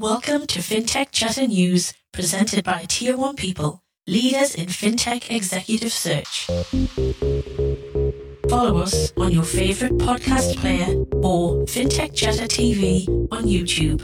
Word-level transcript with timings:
Welcome 0.00 0.48
to 0.48 0.58
FinTech 0.58 1.12
Chatter 1.12 1.46
News, 1.46 1.94
presented 2.12 2.64
by 2.64 2.84
Tier 2.88 3.16
1 3.16 3.36
People, 3.36 3.80
leaders 4.08 4.56
in 4.56 4.66
FinTech 4.66 5.30
executive 5.30 5.92
search. 5.92 6.46
Follow 8.50 8.78
us 8.78 9.12
on 9.16 9.30
your 9.30 9.44
favorite 9.44 9.96
podcast 9.98 10.56
player 10.56 10.96
or 11.22 11.64
FinTech 11.66 12.12
Chatter 12.12 12.46
TV 12.46 13.06
on 13.30 13.44
YouTube. 13.44 14.00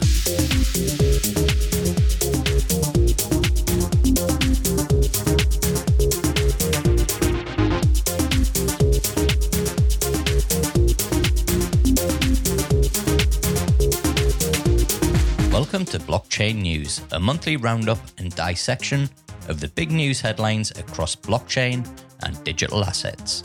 To 15.91 15.99
Blockchain 15.99 16.61
News, 16.61 17.01
a 17.11 17.19
monthly 17.19 17.57
roundup 17.57 17.99
and 18.17 18.33
dissection 18.33 19.09
of 19.49 19.59
the 19.59 19.67
big 19.67 19.91
news 19.91 20.21
headlines 20.21 20.71
across 20.71 21.17
blockchain 21.17 21.85
and 22.23 22.41
digital 22.45 22.85
assets. 22.85 23.43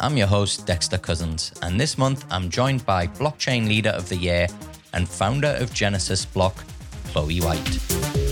I'm 0.00 0.16
your 0.16 0.26
host, 0.26 0.66
Dexter 0.66 0.96
Cousins, 0.96 1.52
and 1.60 1.78
this 1.78 1.98
month 1.98 2.24
I'm 2.30 2.48
joined 2.48 2.86
by 2.86 3.06
Blockchain 3.06 3.68
Leader 3.68 3.90
of 3.90 4.08
the 4.08 4.16
Year 4.16 4.46
and 4.94 5.06
founder 5.06 5.56
of 5.60 5.74
Genesis 5.74 6.24
Block, 6.24 6.56
Chloe 7.08 7.40
White. 7.40 8.23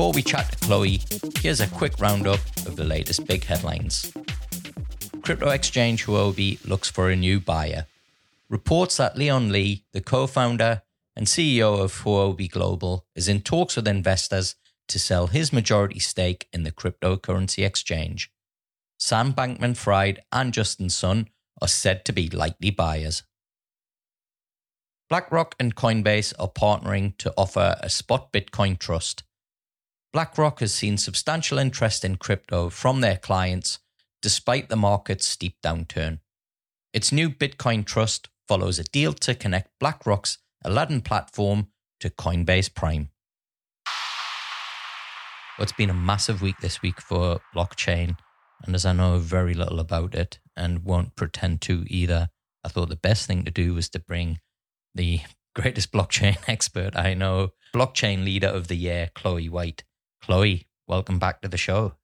Before 0.00 0.12
we 0.14 0.22
chat 0.22 0.50
to 0.50 0.58
Chloe, 0.66 1.02
here's 1.40 1.60
a 1.60 1.66
quick 1.66 2.00
roundup 2.00 2.40
of 2.64 2.74
the 2.74 2.84
latest 2.84 3.26
big 3.26 3.44
headlines. 3.44 4.10
Crypto 5.20 5.50
exchange 5.50 6.06
Huobi 6.06 6.58
looks 6.66 6.88
for 6.88 7.10
a 7.10 7.16
new 7.16 7.38
buyer. 7.38 7.84
Reports 8.48 8.96
that 8.96 9.18
Leon 9.18 9.52
Li, 9.52 9.84
the 9.92 10.00
co 10.00 10.26
founder 10.26 10.80
and 11.14 11.26
CEO 11.26 11.78
of 11.78 12.02
Huobi 12.02 12.50
Global, 12.50 13.04
is 13.14 13.28
in 13.28 13.42
talks 13.42 13.76
with 13.76 13.86
investors 13.86 14.54
to 14.88 14.98
sell 14.98 15.26
his 15.26 15.52
majority 15.52 15.98
stake 15.98 16.48
in 16.50 16.62
the 16.62 16.72
cryptocurrency 16.72 17.66
exchange. 17.66 18.32
Sam 18.98 19.34
Bankman 19.34 19.76
Fried 19.76 20.22
and 20.32 20.54
Justin 20.54 20.88
Sun 20.88 21.28
are 21.60 21.68
said 21.68 22.06
to 22.06 22.12
be 22.14 22.30
likely 22.30 22.70
buyers. 22.70 23.22
BlackRock 25.10 25.56
and 25.60 25.76
Coinbase 25.76 26.32
are 26.38 26.48
partnering 26.48 27.18
to 27.18 27.34
offer 27.36 27.76
a 27.80 27.90
spot 27.90 28.32
Bitcoin 28.32 28.78
trust 28.78 29.24
BlackRock 30.12 30.58
has 30.58 30.74
seen 30.74 30.96
substantial 30.96 31.58
interest 31.58 32.04
in 32.04 32.16
crypto 32.16 32.68
from 32.68 33.00
their 33.00 33.16
clients 33.16 33.78
despite 34.20 34.68
the 34.68 34.76
market's 34.76 35.24
steep 35.24 35.56
downturn. 35.62 36.18
Its 36.92 37.12
new 37.12 37.30
Bitcoin 37.30 37.84
trust 37.84 38.28
follows 38.48 38.78
a 38.80 38.84
deal 38.84 39.12
to 39.12 39.34
connect 39.34 39.78
BlackRock's 39.78 40.38
Aladdin 40.64 41.00
platform 41.00 41.68
to 42.00 42.10
Coinbase 42.10 42.74
Prime. 42.74 43.10
Well, 45.56 45.62
it's 45.62 45.72
been 45.72 45.90
a 45.90 45.94
massive 45.94 46.42
week 46.42 46.56
this 46.60 46.82
week 46.82 47.00
for 47.00 47.40
blockchain, 47.54 48.16
and 48.64 48.74
as 48.74 48.84
I 48.84 48.92
know 48.92 49.18
very 49.18 49.54
little 49.54 49.78
about 49.78 50.14
it 50.14 50.40
and 50.56 50.84
won't 50.84 51.14
pretend 51.14 51.60
to 51.62 51.84
either, 51.86 52.30
I 52.64 52.68
thought 52.68 52.88
the 52.88 52.96
best 52.96 53.26
thing 53.26 53.44
to 53.44 53.50
do 53.50 53.74
was 53.74 53.88
to 53.90 54.00
bring 54.00 54.40
the 54.94 55.20
greatest 55.54 55.92
blockchain 55.92 56.36
expert 56.48 56.96
I 56.96 57.14
know, 57.14 57.50
blockchain 57.72 58.24
leader 58.24 58.48
of 58.48 58.66
the 58.66 58.76
year, 58.76 59.10
Chloe 59.14 59.48
White. 59.48 59.84
Chloe, 60.22 60.66
welcome 60.86 61.18
back 61.18 61.40
to 61.42 61.48
the 61.48 61.56
show. 61.56 61.94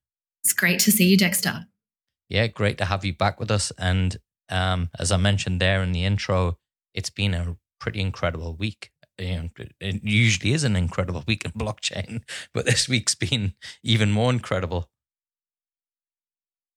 It's 0.44 0.52
great 0.52 0.80
to 0.80 0.92
see 0.92 1.06
you, 1.06 1.16
Dexter. 1.16 1.66
Yeah, 2.28 2.46
great 2.46 2.78
to 2.78 2.84
have 2.84 3.04
you 3.04 3.12
back 3.12 3.38
with 3.38 3.50
us. 3.50 3.72
And 3.78 4.16
um, 4.48 4.90
as 4.98 5.12
I 5.12 5.16
mentioned 5.16 5.60
there 5.60 5.82
in 5.82 5.92
the 5.92 6.04
intro, 6.04 6.58
it's 6.94 7.10
been 7.10 7.34
a 7.34 7.56
pretty 7.80 8.00
incredible 8.00 8.54
week. 8.54 8.90
You 9.18 9.36
know, 9.36 9.48
it 9.80 10.02
usually 10.02 10.52
is 10.52 10.64
an 10.64 10.76
incredible 10.76 11.24
week 11.26 11.44
in 11.44 11.52
blockchain, 11.52 12.22
but 12.54 12.66
this 12.66 12.88
week's 12.88 13.14
been 13.14 13.54
even 13.82 14.10
more 14.10 14.30
incredible. 14.30 14.90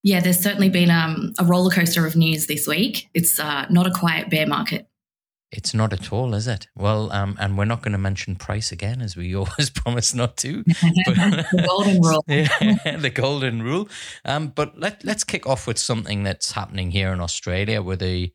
Yeah, 0.02 0.22
there's 0.22 0.40
certainly 0.40 0.70
been 0.70 0.90
um, 0.90 1.34
a 1.38 1.44
roller 1.44 1.72
coaster 1.72 2.06
of 2.06 2.16
news 2.16 2.48
this 2.48 2.66
week. 2.66 3.10
It's 3.14 3.40
uh, 3.40 3.66
not 3.70 3.86
a 3.86 3.92
quiet 3.92 4.30
bear 4.30 4.48
market. 4.48 4.88
It's 5.52 5.74
not 5.74 5.94
at 5.94 6.14
all, 6.14 6.36
is 6.36 6.48
it? 6.48 6.68
Well, 6.76 7.12
um, 7.12 7.36
and 7.40 7.58
we're 7.58 7.66
not 7.66 7.82
going 7.82 7.94
to 7.94 7.98
mention 7.98 8.36
price 8.36 8.72
again, 8.72 9.02
as 9.02 9.16
we 9.16 9.36
always 9.36 9.70
promise 9.70 10.14
not 10.14 10.38
to. 10.38 10.64
the 10.64 11.64
golden 11.66 12.02
rule. 12.02 12.24
yeah, 12.28 12.98
the 12.98 13.10
golden 13.10 13.64
rule. 13.64 13.90
Um, 14.26 14.50
but 14.50 14.78
let 14.78 15.04
let's 15.04 15.24
kick 15.24 15.48
off 15.48 15.66
with 15.66 15.80
something 15.80 16.24
that's 16.24 16.52
happening 16.52 16.92
here 16.92 17.12
in 17.12 17.20
Australia, 17.20 17.82
with 17.82 18.00
the, 18.00 18.32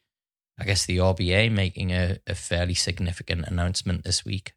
I 0.59 0.65
guess, 0.65 0.87
the 0.87 0.99
RBA 0.99 1.53
making 1.53 1.93
a, 1.93 2.19
a 2.27 2.35
fairly 2.35 2.75
significant 2.75 3.47
announcement 3.47 4.03
this 4.03 4.25
week. 4.25 4.53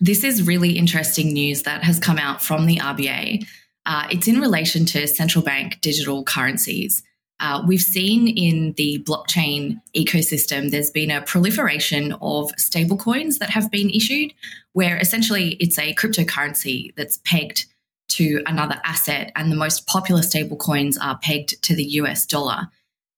This 0.00 0.24
is 0.24 0.42
really 0.42 0.76
interesting 0.76 1.32
news 1.32 1.62
that 1.62 1.84
has 1.84 2.00
come 2.00 2.18
out 2.18 2.42
from 2.42 2.66
the 2.66 2.78
RBA. 2.78 3.46
Uh, 3.86 4.08
it's 4.10 4.26
in 4.26 4.40
relation 4.40 4.84
to 4.86 5.06
central 5.06 5.44
bank 5.44 5.80
digital 5.80 6.24
currencies. 6.24 7.04
Uh, 7.40 7.62
we've 7.66 7.82
seen 7.82 8.28
in 8.28 8.72
the 8.74 9.02
blockchain 9.06 9.80
ecosystem, 9.96 10.70
there's 10.70 10.90
been 10.90 11.10
a 11.10 11.22
proliferation 11.22 12.12
of 12.22 12.50
stablecoins 12.58 13.38
that 13.38 13.50
have 13.50 13.70
been 13.70 13.90
issued, 13.90 14.32
where 14.72 14.96
essentially 14.98 15.56
it's 15.60 15.78
a 15.78 15.94
cryptocurrency 15.94 16.94
that's 16.96 17.18
pegged 17.24 17.66
to 18.08 18.42
another 18.46 18.80
asset, 18.84 19.32
and 19.34 19.50
the 19.50 19.56
most 19.56 19.86
popular 19.86 20.20
stablecoins 20.20 20.96
are 21.00 21.18
pegged 21.18 21.60
to 21.62 21.74
the 21.74 21.84
US 21.84 22.24
dollar. 22.24 22.68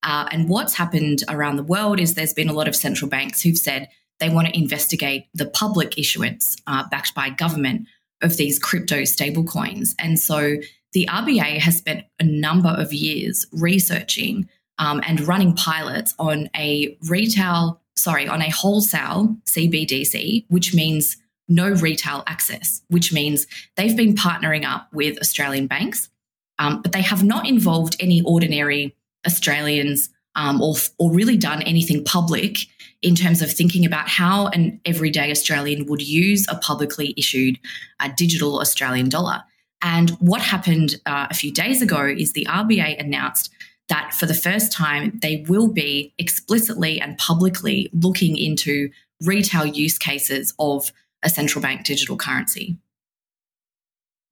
Uh, 0.01 0.27
and 0.31 0.49
what's 0.49 0.73
happened 0.73 1.23
around 1.29 1.57
the 1.57 1.63
world 1.63 1.99
is 1.99 2.15
there's 2.15 2.33
been 2.33 2.49
a 2.49 2.53
lot 2.53 2.67
of 2.67 2.75
central 2.75 3.09
banks 3.09 3.41
who've 3.41 3.57
said 3.57 3.89
they 4.19 4.29
want 4.29 4.47
to 4.47 4.57
investigate 4.57 5.27
the 5.33 5.45
public 5.45 5.97
issuance 5.97 6.55
uh, 6.65 6.83
backed 6.89 7.13
by 7.13 7.29
government 7.29 7.87
of 8.21 8.37
these 8.37 8.57
crypto 8.57 9.01
stablecoins. 9.01 9.93
And 9.99 10.19
so 10.19 10.55
the 10.97 11.07
RBA 11.11 11.59
has 11.59 11.77
spent 11.77 12.05
a 12.19 12.23
number 12.23 12.73
of 12.75 12.91
years 12.91 13.45
researching 13.51 14.49
um, 14.79 14.99
and 15.05 15.27
running 15.27 15.55
pilots 15.55 16.15
on 16.17 16.49
a 16.57 16.97
retail, 17.07 17.79
sorry, 17.95 18.27
on 18.27 18.41
a 18.41 18.49
wholesale 18.49 19.37
CBDC, 19.45 20.45
which 20.49 20.73
means 20.73 21.15
no 21.47 21.69
retail 21.69 22.23
access, 22.25 22.81
which 22.87 23.13
means 23.13 23.45
they've 23.75 23.95
been 23.95 24.15
partnering 24.15 24.65
up 24.65 24.91
with 24.91 25.19
Australian 25.19 25.67
banks, 25.67 26.09
um, 26.57 26.81
but 26.81 26.93
they 26.93 27.03
have 27.03 27.23
not 27.23 27.47
involved 27.47 27.95
any 27.99 28.23
ordinary 28.23 28.95
Australians 29.23 30.09
um, 30.33 30.59
or, 30.63 30.73
or 30.97 31.11
really 31.11 31.37
done 31.37 31.61
anything 31.61 32.03
public 32.03 32.57
in 33.03 33.13
terms 33.13 33.43
of 33.43 33.51
thinking 33.51 33.85
about 33.85 34.09
how 34.09 34.47
an 34.47 34.81
everyday 34.83 35.29
Australian 35.29 35.85
would 35.85 36.01
use 36.01 36.47
a 36.49 36.55
publicly 36.55 37.13
issued 37.15 37.59
uh, 37.99 38.09
digital 38.17 38.59
Australian 38.59 39.09
dollar. 39.09 39.43
And 39.81 40.11
what 40.19 40.41
happened 40.41 40.95
uh, 41.05 41.27
a 41.29 41.33
few 41.33 41.53
days 41.53 41.81
ago 41.81 42.05
is 42.05 42.33
the 42.33 42.47
RBA 42.49 42.99
announced 42.99 43.51
that 43.89 44.13
for 44.13 44.25
the 44.25 44.33
first 44.33 44.71
time, 44.71 45.19
they 45.21 45.45
will 45.47 45.71
be 45.71 46.13
explicitly 46.17 46.99
and 46.99 47.17
publicly 47.17 47.89
looking 47.93 48.37
into 48.37 48.89
retail 49.21 49.65
use 49.65 49.97
cases 49.97 50.53
of 50.59 50.91
a 51.23 51.29
central 51.29 51.61
bank 51.61 51.85
digital 51.85 52.17
currency. 52.17 52.77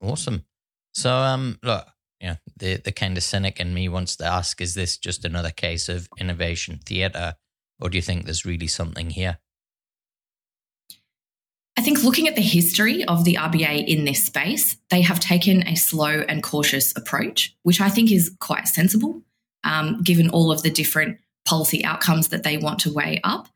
Awesome. 0.01 0.45
So, 0.94 1.11
um, 1.11 1.57
look, 1.63 1.88
yeah, 2.19 2.35
the, 2.57 2.78
the 2.78 2.91
kind 2.91 3.17
of 3.17 3.23
cynic 3.23 3.59
in 3.59 3.73
me 3.73 3.89
wants 3.89 4.16
to 4.17 4.25
ask 4.25 4.61
is 4.61 4.73
this 4.73 4.97
just 4.97 5.25
another 5.25 5.51
case 5.51 5.89
of 5.89 6.07
innovation 6.17 6.79
theatre, 6.85 7.35
or 7.79 7.89
do 7.89 7.97
you 7.97 8.01
think 8.01 8.25
there's 8.25 8.45
really 8.45 8.67
something 8.67 9.09
here? 9.09 9.39
I 11.77 11.81
think 11.81 12.03
looking 12.03 12.27
at 12.27 12.35
the 12.35 12.41
history 12.41 13.03
of 13.05 13.25
the 13.25 13.35
RBA 13.35 13.85
in 13.85 14.05
this 14.05 14.23
space, 14.23 14.77
they 14.89 15.01
have 15.01 15.19
taken 15.19 15.67
a 15.67 15.75
slow 15.75 16.23
and 16.27 16.41
cautious 16.41 16.95
approach, 16.95 17.53
which 17.63 17.81
I 17.81 17.89
think 17.89 18.11
is 18.11 18.31
quite 18.39 18.67
sensible, 18.67 19.22
um, 19.63 20.01
given 20.01 20.29
all 20.29 20.51
of 20.51 20.63
the 20.63 20.69
different 20.69 21.19
policy 21.45 21.83
outcomes 21.83 22.29
that 22.29 22.43
they 22.43 22.57
want 22.57 22.79
to 22.79 22.93
weigh 22.93 23.19
up. 23.23 23.49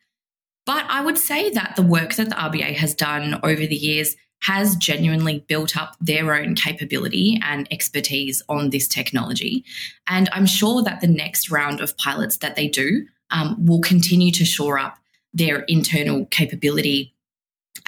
But 0.66 0.86
I 0.90 1.02
would 1.02 1.18
say 1.18 1.50
that 1.52 1.76
the 1.76 1.82
work 1.82 2.16
that 2.16 2.30
the 2.30 2.36
RBA 2.36 2.76
has 2.76 2.94
done 2.94 3.40
over 3.42 3.66
the 3.66 3.76
years 3.76 4.16
has 4.44 4.76
genuinely 4.76 5.44
built 5.48 5.76
up 5.76 5.96
their 6.00 6.34
own 6.34 6.56
capability 6.56 7.40
and 7.44 7.68
expertise 7.72 8.42
on 8.48 8.70
this 8.70 8.88
technology. 8.88 9.66
And 10.08 10.30
I'm 10.32 10.46
sure 10.46 10.82
that 10.84 11.02
the 11.02 11.08
next 11.08 11.50
round 11.50 11.82
of 11.82 11.98
pilots 11.98 12.38
that 12.38 12.56
they 12.56 12.68
do 12.68 13.06
um, 13.32 13.66
will 13.66 13.82
continue 13.82 14.32
to 14.34 14.46
shore 14.46 14.80
up 14.80 14.98
their 15.34 15.62
internal 15.62 16.26
capability 16.28 17.14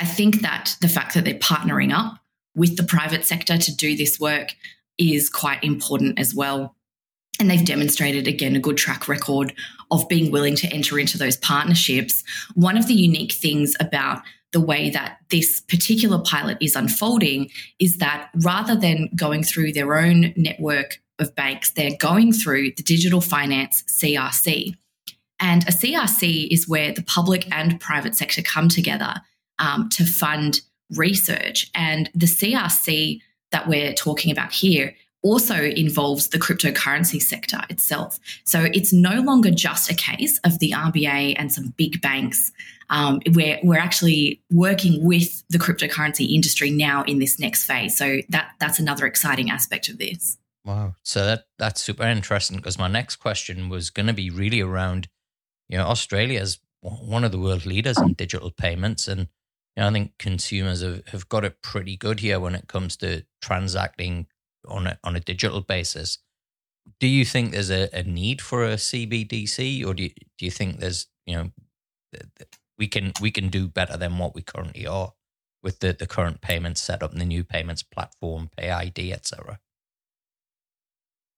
I 0.02 0.06
think 0.06 0.42
that 0.42 0.76
the 0.82 0.90
fact 0.90 1.14
that 1.14 1.26
they're 1.26 1.36
partnering 1.36 1.94
up 1.94 2.18
with 2.56 2.76
the 2.76 2.84
private 2.84 3.24
sector 3.24 3.56
to 3.56 3.76
do 3.76 3.96
this 3.96 4.20
work 4.20 4.56
is 4.98 5.30
quite 5.30 5.64
important 5.64 6.20
as 6.20 6.34
well. 6.34 6.76
and 7.40 7.50
they've 7.50 7.66
demonstrated 7.66 8.28
again 8.28 8.56
a 8.56 8.60
good 8.60 8.78
track 8.78 9.08
record 9.08 9.54
of 9.90 10.08
being 10.08 10.32
willing 10.32 10.56
to 10.56 10.68
enter 10.68 11.00
into 11.00 11.18
those 11.18 11.38
partnerships. 11.38 12.24
One 12.54 12.78
of 12.78 12.86
the 12.88 12.94
unique 12.94 13.32
things 13.32 13.76
about 13.80 14.22
the 14.52 14.60
way 14.60 14.92
that 14.92 15.18
this 15.30 15.62
particular 15.62 16.20
pilot 16.20 16.58
is 16.62 16.76
unfolding 16.76 17.50
is 17.80 17.98
that 17.98 18.30
rather 18.44 18.76
than 18.76 19.10
going 19.16 19.44
through 19.44 19.72
their 19.72 19.98
own 19.98 20.34
network 20.36 21.00
of 21.18 21.34
banks, 21.34 21.72
they're 21.72 21.98
going 22.00 22.32
through 22.32 22.74
the 22.76 22.84
digital 22.84 23.22
finance 23.22 23.84
CRC. 23.88 24.76
And 25.40 25.64
a 25.64 25.72
CRC 25.72 26.48
is 26.52 26.68
where 26.68 26.92
the 26.94 27.04
public 27.04 27.48
and 27.52 27.80
private 27.80 28.16
sector 28.16 28.44
come 28.44 28.70
together 28.70 29.22
um, 29.62 29.88
to 29.90 30.06
fund 30.06 30.62
research. 30.96 31.70
And 31.74 32.10
the 32.14 32.26
CRC 32.26 33.22
that 33.52 33.68
we're 33.68 33.94
talking 33.94 34.32
about 34.32 34.52
here 34.52 34.94
also 35.24 35.56
involves 35.56 36.30
the 36.30 36.40
cryptocurrency 36.40 37.22
sector 37.22 37.62
itself. 37.70 38.20
So 38.44 38.68
it's 38.74 38.92
no 38.92 39.22
longer 39.22 39.52
just 39.52 39.92
a 39.92 39.94
case 39.94 40.40
of 40.40 40.58
the 40.60 40.72
RBA 40.72 41.36
and 41.38 41.52
some 41.52 41.74
big 41.78 42.02
banks. 42.02 42.52
Um, 42.90 43.22
we're, 43.28 43.60
we're 43.64 43.80
actually 43.80 44.42
working 44.50 45.06
with 45.06 45.44
the 45.50 45.60
cryptocurrency 45.60 46.34
industry 46.34 46.72
now 46.72 47.04
in 47.04 47.20
this 47.20 47.40
next 47.40 47.66
phase. 47.66 47.96
So 47.96 48.18
that 48.30 48.52
that's 48.60 48.80
another 48.80 49.06
exciting 49.06 49.52
aspect 49.52 49.90
of 49.90 50.00
this. 50.00 50.38
Wow. 50.66 50.96
So 51.04 51.24
that 51.26 51.46
that's 51.58 51.82
super 51.82 52.04
interesting 52.04 52.58
because 52.58 52.80
my 52.80 52.88
next 52.88 53.18
question 53.18 53.70
was 53.70 53.92
going 53.92 54.08
to 54.08 54.14
be 54.14 54.30
really 54.30 54.62
around, 54.62 55.08
you 55.70 55.78
know, 55.78 55.86
Australia 55.86 56.42
is 56.42 56.60
one 56.82 57.24
of 57.24 57.32
the 57.32 57.40
world 57.40 57.66
leaders 57.66 58.00
in 58.00 58.14
digital 58.14 58.52
payments. 58.52 59.08
And 59.08 59.28
you 59.76 59.82
know, 59.82 59.90
I 59.90 59.92
think 59.92 60.14
consumers 60.20 60.82
have, 60.82 61.08
have 61.08 61.30
got 61.30 61.46
it 61.46 61.62
pretty 61.62 61.96
good 61.98 62.20
here 62.20 62.40
when 62.40 62.56
it 62.56 62.68
comes 62.68 62.98
to 62.98 63.24
transacting 63.42 64.28
on 64.68 64.88
a, 64.88 65.00
on 65.04 65.16
a 65.16 65.20
digital 65.20 65.62
basis. 65.62 66.20
Do 67.00 67.08
you 67.08 67.26
think 67.26 67.52
there's 67.52 67.72
a, 67.72 67.90
a 67.94 68.04
need 68.04 68.42
for 68.42 68.66
a 68.66 68.76
CBDC, 68.76 69.86
or 69.86 69.94
do 69.94 70.04
you, 70.04 70.10
do 70.38 70.46
you 70.46 70.52
think 70.52 70.80
there's 70.80 71.08
you 71.26 71.36
know 71.36 71.52
we 72.78 72.88
can 72.88 73.14
we 73.22 73.32
can 73.32 73.50
do 73.50 73.68
better 73.68 73.96
than 73.98 74.18
what 74.18 74.36
we 74.36 74.42
currently 74.42 74.88
are 74.88 75.14
with 75.64 75.80
the, 75.80 75.94
the 75.94 76.08
current 76.08 76.42
payments 76.42 76.82
setup 76.82 77.12
and 77.12 77.22
the 77.22 77.26
new 77.26 77.44
payments 77.44 77.84
platform, 77.84 78.50
PayID, 78.58 79.12
etc. 79.14 79.60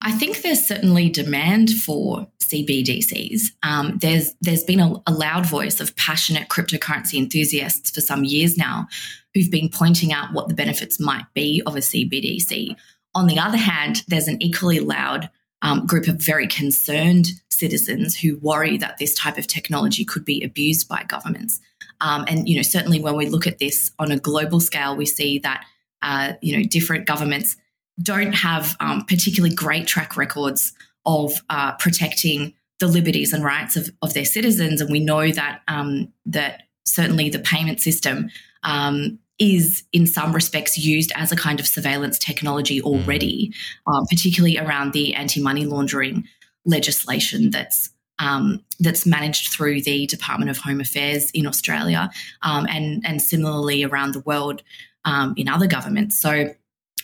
I 0.03 0.11
think 0.11 0.41
there's 0.41 0.67
certainly 0.67 1.09
demand 1.09 1.71
for 1.71 2.27
CBDCs. 2.41 3.53
Um, 3.63 3.97
there's 3.99 4.33
there's 4.41 4.63
been 4.63 4.81
a, 4.81 4.95
a, 5.07 5.13
loud 5.13 5.45
voice 5.45 5.79
of 5.79 5.95
passionate 5.95 6.49
cryptocurrency 6.49 7.17
enthusiasts 7.17 7.89
for 7.89 8.01
some 8.01 8.25
years 8.25 8.57
now, 8.57 8.87
who've 9.33 9.49
been 9.49 9.69
pointing 9.69 10.11
out 10.11 10.33
what 10.33 10.49
the 10.49 10.53
benefits 10.53 10.99
might 10.99 11.25
be 11.33 11.63
of 11.65 11.77
a 11.77 11.79
CBDC. 11.79 12.75
On 13.15 13.27
the 13.27 13.39
other 13.39 13.57
hand, 13.57 14.03
there's 14.07 14.27
an 14.27 14.41
equally 14.41 14.81
loud 14.81 15.29
um, 15.61 15.85
group 15.85 16.07
of 16.07 16.21
very 16.21 16.47
concerned 16.47 17.27
citizens 17.49 18.17
who 18.17 18.37
worry 18.39 18.77
that 18.77 18.97
this 18.97 19.13
type 19.13 19.37
of 19.37 19.47
technology 19.47 20.03
could 20.03 20.25
be 20.25 20.43
abused 20.43 20.89
by 20.89 21.03
governments. 21.03 21.61
Um, 22.01 22.25
and 22.27 22.49
you 22.49 22.57
know, 22.57 22.61
certainly 22.61 22.99
when 22.99 23.15
we 23.15 23.27
look 23.27 23.47
at 23.47 23.59
this 23.59 23.91
on 23.99 24.11
a 24.11 24.19
global 24.19 24.59
scale, 24.59 24.97
we 24.97 25.05
see 25.05 25.39
that 25.39 25.65
uh, 26.01 26.33
you 26.41 26.57
know 26.57 26.67
different 26.67 27.05
governments 27.05 27.55
don't 28.01 28.33
have 28.33 28.75
um, 28.79 29.05
particularly 29.05 29.55
great 29.55 29.87
track 29.87 30.17
records 30.17 30.73
of 31.05 31.33
uh, 31.49 31.73
protecting 31.73 32.53
the 32.79 32.87
liberties 32.87 33.33
and 33.33 33.43
rights 33.43 33.75
of, 33.75 33.89
of 34.01 34.13
their 34.13 34.25
citizens. 34.25 34.81
And 34.81 34.91
we 34.91 34.99
know 34.99 35.31
that 35.31 35.61
um, 35.67 36.11
that 36.25 36.63
certainly 36.85 37.29
the 37.29 37.39
payment 37.39 37.79
system 37.79 38.29
um, 38.63 39.19
is 39.39 39.83
in 39.93 40.07
some 40.07 40.33
respects 40.33 40.77
used 40.77 41.11
as 41.15 41.31
a 41.31 41.35
kind 41.35 41.59
of 41.59 41.67
surveillance 41.67 42.19
technology 42.19 42.81
mm. 42.81 42.85
already, 42.85 43.53
mm. 43.87 43.93
um, 43.93 44.05
particularly 44.09 44.57
around 44.57 44.93
the 44.93 45.15
anti-money 45.15 45.65
laundering 45.65 46.27
legislation 46.65 47.51
that's 47.51 47.89
um, 48.19 48.63
that's 48.79 49.05
managed 49.05 49.51
through 49.51 49.81
the 49.81 50.05
Department 50.05 50.51
of 50.51 50.57
Home 50.57 50.79
Affairs 50.79 51.31
in 51.31 51.47
Australia, 51.47 52.09
um, 52.41 52.67
and 52.69 53.03
and 53.05 53.21
similarly 53.21 53.83
around 53.83 54.13
the 54.13 54.21
world 54.21 54.61
um, 55.05 55.33
in 55.35 55.49
other 55.49 55.67
governments. 55.67 56.17
So 56.17 56.53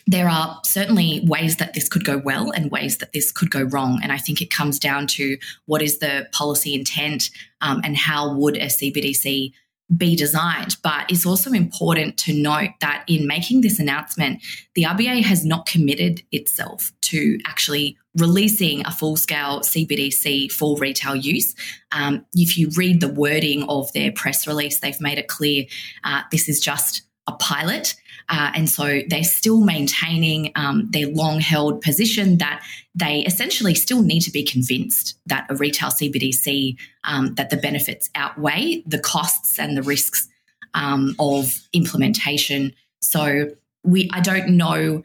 there 0.09 0.27
are 0.27 0.59
certainly 0.63 1.21
ways 1.25 1.57
that 1.57 1.75
this 1.75 1.87
could 1.87 2.03
go 2.03 2.17
well 2.17 2.49
and 2.49 2.71
ways 2.71 2.97
that 2.97 3.13
this 3.13 3.31
could 3.31 3.51
go 3.51 3.61
wrong. 3.61 3.99
And 4.01 4.11
I 4.11 4.17
think 4.17 4.41
it 4.41 4.49
comes 4.49 4.79
down 4.79 5.05
to 5.07 5.37
what 5.67 5.83
is 5.83 5.99
the 5.99 6.27
policy 6.31 6.73
intent 6.73 7.29
um, 7.61 7.81
and 7.83 7.95
how 7.95 8.33
would 8.33 8.57
a 8.57 8.65
CBDC 8.65 9.53
be 9.95 10.15
designed. 10.15 10.77
But 10.81 11.11
it's 11.11 11.27
also 11.27 11.51
important 11.51 12.17
to 12.19 12.33
note 12.33 12.71
that 12.81 13.03
in 13.07 13.27
making 13.27 13.61
this 13.61 13.77
announcement, 13.77 14.41
the 14.73 14.83
RBA 14.83 15.23
has 15.23 15.45
not 15.45 15.67
committed 15.67 16.23
itself 16.31 16.91
to 17.01 17.37
actually 17.45 17.95
releasing 18.17 18.83
a 18.87 18.91
full 18.91 19.15
scale 19.15 19.59
CBDC 19.59 20.51
for 20.51 20.75
retail 20.79 21.15
use. 21.15 21.53
Um, 21.91 22.25
if 22.33 22.57
you 22.57 22.71
read 22.75 22.99
the 22.99 23.13
wording 23.13 23.63
of 23.69 23.93
their 23.93 24.11
press 24.11 24.47
release, 24.47 24.79
they've 24.79 24.99
made 24.99 25.19
it 25.19 25.27
clear 25.27 25.65
uh, 26.03 26.23
this 26.31 26.49
is 26.49 26.59
just 26.59 27.03
a 27.27 27.33
pilot. 27.33 27.95
Uh, 28.29 28.51
and 28.53 28.69
so 28.69 29.01
they're 29.07 29.23
still 29.23 29.61
maintaining 29.61 30.51
um, 30.55 30.87
their 30.91 31.07
long 31.07 31.39
held 31.39 31.81
position 31.81 32.37
that 32.37 32.63
they 32.93 33.21
essentially 33.21 33.73
still 33.73 34.03
need 34.03 34.21
to 34.21 34.31
be 34.31 34.43
convinced 34.43 35.17
that 35.25 35.47
a 35.49 35.55
retail 35.55 35.89
CBDC, 35.89 36.77
um, 37.05 37.33
that 37.35 37.49
the 37.49 37.57
benefits 37.57 38.09
outweigh 38.15 38.83
the 38.85 38.99
costs 38.99 39.57
and 39.57 39.75
the 39.75 39.81
risks 39.81 40.27
um, 40.75 41.15
of 41.17 41.59
implementation. 41.73 42.73
So 43.01 43.49
we, 43.83 44.09
I 44.13 44.19
don't 44.19 44.49
know 44.49 45.03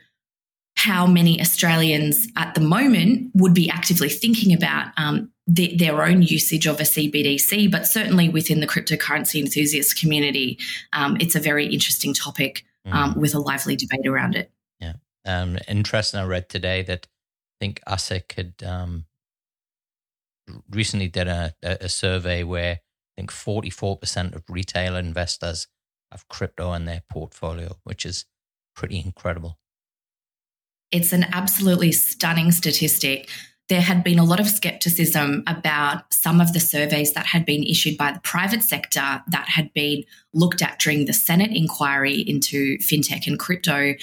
how 0.77 1.07
many 1.07 1.41
Australians 1.41 2.29
at 2.37 2.55
the 2.55 2.61
moment 2.61 3.31
would 3.35 3.55
be 3.55 3.71
actively 3.71 4.09
thinking 4.09 4.53
about 4.53 4.93
um, 4.99 5.31
the, 5.47 5.75
their 5.77 6.03
own 6.03 6.21
usage 6.21 6.67
of 6.67 6.81
a 6.81 6.83
CBDC, 6.83 7.71
but 7.71 7.87
certainly 7.87 8.29
within 8.29 8.61
the 8.61 8.67
cryptocurrency 8.67 9.41
enthusiast 9.41 9.99
community, 9.99 10.59
um, 10.93 11.17
it's 11.21 11.35
a 11.35 11.41
very 11.41 11.67
interesting 11.67 12.13
topic 12.13 12.65
um, 12.87 13.15
mm. 13.15 13.17
with 13.19 13.35
a 13.35 13.39
lively 13.39 13.77
debate 13.77 14.07
around 14.07 14.35
it. 14.37 14.51
Yeah. 14.81 14.95
Um, 15.25 15.59
interesting. 15.69 16.21
I 16.21 16.25
read 16.25 16.49
today 16.49 16.83
that 16.83 17.07
I 17.07 17.57
think 17.65 17.81
ASIC 17.87 18.33
had 18.33 18.55
um, 18.67 19.07
recently 20.71 21.09
did 21.09 21.29
a, 21.29 21.55
a 21.63 21.89
survey 21.89 22.43
where 22.43 22.75
I 22.75 23.21
think 23.21 23.31
44% 23.31 24.35
of 24.35 24.43
retail 24.49 24.97
investors 24.97 25.69
have 26.11 26.29
crypto 26.29 26.73
in 26.73 26.85
their 26.85 27.03
portfolio, 27.11 27.77
which 27.85 28.05
is 28.05 28.27
pretty 28.75 29.01
incredible. 29.01 29.59
It's 30.91 31.13
an 31.13 31.27
absolutely 31.33 31.93
stunning 31.93 32.53
statistic 32.53 33.29
there 33.69 33.81
had 33.81 34.05
been 34.05 34.19
a 34.19 34.25
lot 34.25 34.41
of 34.41 34.47
skepticism 34.47 35.43
about 35.47 36.13
some 36.13 36.41
of 36.41 36.53
the 36.53 36.61
surveys 36.61 37.13
that 37.15 37.27
had 37.27 37.47
been 37.47 37.63
issued 37.63 37.97
by 37.97 38.13
the 38.13 38.21
private 38.21 38.63
sector 38.63 39.23
that 39.29 39.49
had 39.49 39.73
been 39.73 40.05
looked 40.35 40.61
at 40.61 40.79
during 40.79 41.07
the 41.07 41.13
Senate 41.13 41.51
inquiry 41.55 42.21
into 42.21 42.77
fintech 42.79 43.27
and 43.27 43.39
crypto. 43.39 43.95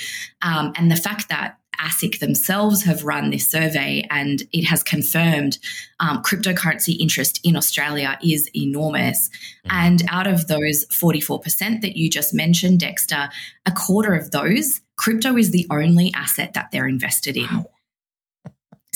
Um, 0.42 0.74
and 0.76 0.90
the 0.90 0.96
fact 0.96 1.30
that 1.30 1.58
ASIC 1.80 2.20
themselves 2.20 2.84
have 2.84 3.04
run 3.04 3.32
this 3.32 3.48
survey 3.48 4.06
and 4.10 4.44
it 4.52 4.64
has 4.66 4.84
confirmed 4.84 5.58
um, 6.00 6.22
cryptocurrency 6.22 6.98
interest 7.00 7.40
in 7.44 7.56
Australia 7.56 8.18
is 8.24 8.50
enormous. 8.56 9.30
Mm-hmm. 9.30 9.78
And 9.78 10.04
out 10.10 10.28
of 10.28 10.48
those 10.48 10.86
44% 10.88 11.82
that 11.82 11.98
you 11.98 12.10
just 12.10 12.34
mentioned, 12.34 12.80
Dexter, 12.80 13.30
a 13.66 13.72
quarter 13.72 14.14
of 14.14 14.32
those, 14.32 14.82
crypto 14.98 15.38
is 15.38 15.52
the 15.52 15.68
only 15.72 16.12
asset 16.16 16.54
that 16.54 16.72
they're 16.72 16.88
invested 16.88 17.38
in. 17.38 17.46
Wow. 17.46 17.66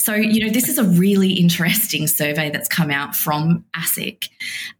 So, 0.06 0.14
you 0.14 0.46
know, 0.46 0.52
this 0.52 0.68
is 0.68 0.78
a 0.78 0.84
really 0.84 1.32
interesting 1.32 2.06
survey 2.06 2.48
that's 2.48 2.68
come 2.68 2.92
out 2.92 3.16
from 3.16 3.64
ASIC. 3.74 4.28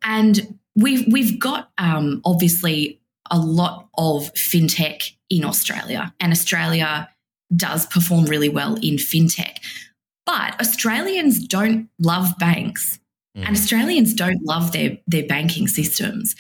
And 0.05 0.57
we've, 0.77 1.05
we've 1.13 1.41
got 1.41 1.71
um, 1.79 2.23
obviously 2.25 3.01
a 3.29 3.37
lot 3.37 3.89
of 3.99 4.33
fintech 4.35 5.11
in 5.29 5.45
Australia, 5.45 6.15
and 6.21 6.31
Australia 6.31 7.11
does 7.57 7.87
perform 7.87 8.27
really 8.27 8.49
well 8.49 8.77
in 8.77 8.99
fintech. 8.99 9.57
But 10.27 10.61
Australians 10.61 11.45
don't 11.45 11.89
love 11.99 12.39
banks. 12.39 13.01
Mm. 13.37 13.49
And 13.49 13.57
Australians 13.57 14.15
don't 14.15 14.45
love 14.45 14.71
their, 14.71 14.99
their 15.09 15.27
banking 15.27 15.67
systems. 15.67 16.37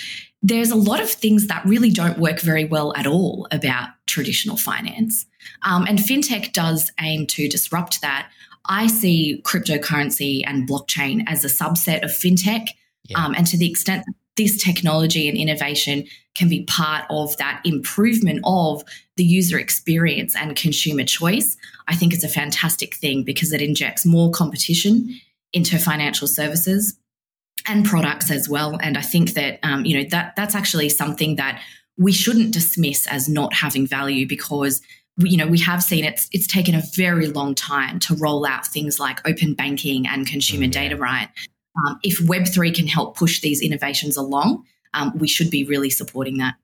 There's 0.46 0.70
a 0.70 0.76
lot 0.76 1.00
of 1.00 1.10
things 1.10 1.48
that 1.48 1.64
really 1.64 1.90
don't 1.90 2.18
work 2.20 2.40
very 2.40 2.64
well 2.64 2.94
at 2.96 3.04
all 3.04 3.48
about 3.50 3.88
traditional 4.06 4.56
finance. 4.56 5.26
Um, 5.62 5.86
and 5.88 5.98
fintech 5.98 6.52
does 6.52 6.92
aim 7.00 7.26
to 7.28 7.48
disrupt 7.48 8.00
that 8.02 8.30
I 8.66 8.86
see 8.86 9.42
cryptocurrency 9.44 10.42
and 10.46 10.68
blockchain 10.68 11.24
as 11.26 11.44
a 11.44 11.48
subset 11.48 12.04
of 12.04 12.10
fintech. 12.10 12.68
Yeah. 13.08 13.24
Um, 13.24 13.34
and 13.34 13.44
to 13.48 13.56
the 13.56 13.68
extent 13.68 14.04
this 14.36 14.62
technology 14.62 15.28
and 15.28 15.36
innovation 15.36 16.04
can 16.36 16.48
be 16.48 16.62
part 16.62 17.06
of 17.10 17.36
that 17.38 17.60
improvement 17.64 18.38
of 18.44 18.84
the 19.16 19.24
user 19.24 19.58
experience 19.58 20.36
and 20.36 20.54
consumer 20.54 21.02
choice, 21.02 21.56
I 21.88 21.96
think 21.96 22.14
it's 22.14 22.22
a 22.22 22.28
fantastic 22.28 22.94
thing 22.94 23.24
because 23.24 23.52
it 23.52 23.60
injects 23.60 24.06
more 24.06 24.30
competition 24.30 25.18
into 25.52 25.76
financial 25.76 26.28
services 26.28 26.96
and 27.68 27.84
products 27.84 28.30
as 28.30 28.48
well. 28.48 28.78
And 28.80 28.96
I 28.96 29.02
think 29.02 29.34
that 29.34 29.58
um, 29.62 29.84
you 29.84 29.98
know 29.98 30.08
that 30.10 30.34
that's 30.36 30.54
actually 30.54 30.88
something 30.88 31.36
that 31.36 31.60
we 31.98 32.12
shouldn't 32.12 32.52
dismiss 32.52 33.06
as 33.06 33.28
not 33.28 33.54
having 33.54 33.86
value 33.86 34.26
because 34.26 34.80
we, 35.18 35.30
you 35.30 35.36
know, 35.36 35.46
we 35.46 35.58
have 35.60 35.82
seen 35.82 36.04
it's 36.04 36.28
it's 36.32 36.46
taken 36.46 36.74
a 36.74 36.82
very 36.94 37.28
long 37.28 37.54
time 37.54 37.98
to 38.00 38.14
roll 38.14 38.46
out 38.46 38.66
things 38.66 39.00
like 39.00 39.26
open 39.26 39.54
banking 39.54 40.06
and 40.06 40.26
consumer 40.26 40.66
mm, 40.66 40.74
yeah. 40.74 40.80
data 40.82 40.96
right. 40.96 41.28
Um, 41.86 41.98
if 42.02 42.20
Web 42.26 42.46
three 42.46 42.72
can 42.72 42.86
help 42.86 43.16
push 43.16 43.40
these 43.40 43.60
innovations 43.60 44.16
along, 44.16 44.64
um, 44.94 45.12
we 45.18 45.28
should 45.28 45.50
be 45.50 45.64
really 45.64 45.90
supporting 45.90 46.38
that. 46.38 46.54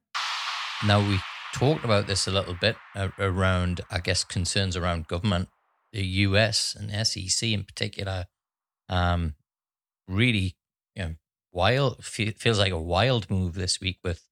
Now 0.87 1.07
we 1.07 1.19
talked 1.55 1.85
about 1.85 2.07
this 2.07 2.27
a 2.27 2.31
little 2.31 2.55
bit 2.55 2.77
uh, 2.95 3.09
around, 3.19 3.83
I 3.91 3.99
guess, 3.99 4.25
concerns 4.25 4.77
around 4.77 5.07
government, 5.07 5.49
the 5.93 6.05
US 6.05 6.75
and 6.75 7.07
SEC 7.07 7.49
in 7.49 7.65
particular. 7.65 8.27
Um, 8.89 9.35
really, 10.09 10.57
wild 11.53 12.05
feels 12.05 12.59
like 12.59 12.73
a 12.73 12.81
wild 12.81 13.31
move 13.31 13.55
this 13.55 13.81
week 13.81 13.99
with 14.03 14.27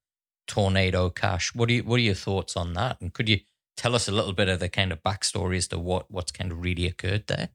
Tornado 0.47 1.11
Cash. 1.11 1.55
What 1.55 1.69
do 1.69 1.75
you 1.75 1.85
what 1.85 1.97
are 1.97 2.03
your 2.03 2.15
thoughts 2.15 2.57
on 2.57 2.73
that? 2.75 3.01
And 3.01 3.13
could 3.13 3.29
you 3.29 3.41
tell 3.77 3.95
us 3.95 4.09
a 4.09 4.13
little 4.13 4.33
bit 4.33 4.49
of 4.49 4.61
the 4.61 4.69
kind 4.69 4.93
of 4.93 5.03
backstory 5.03 5.57
as 5.57 5.69
to 5.69 5.79
what 5.79 6.11
what's 6.11 6.33
kind 6.33 6.51
of 6.51 6.63
really 6.63 6.87
occurred 6.87 7.27
there? 7.29 7.51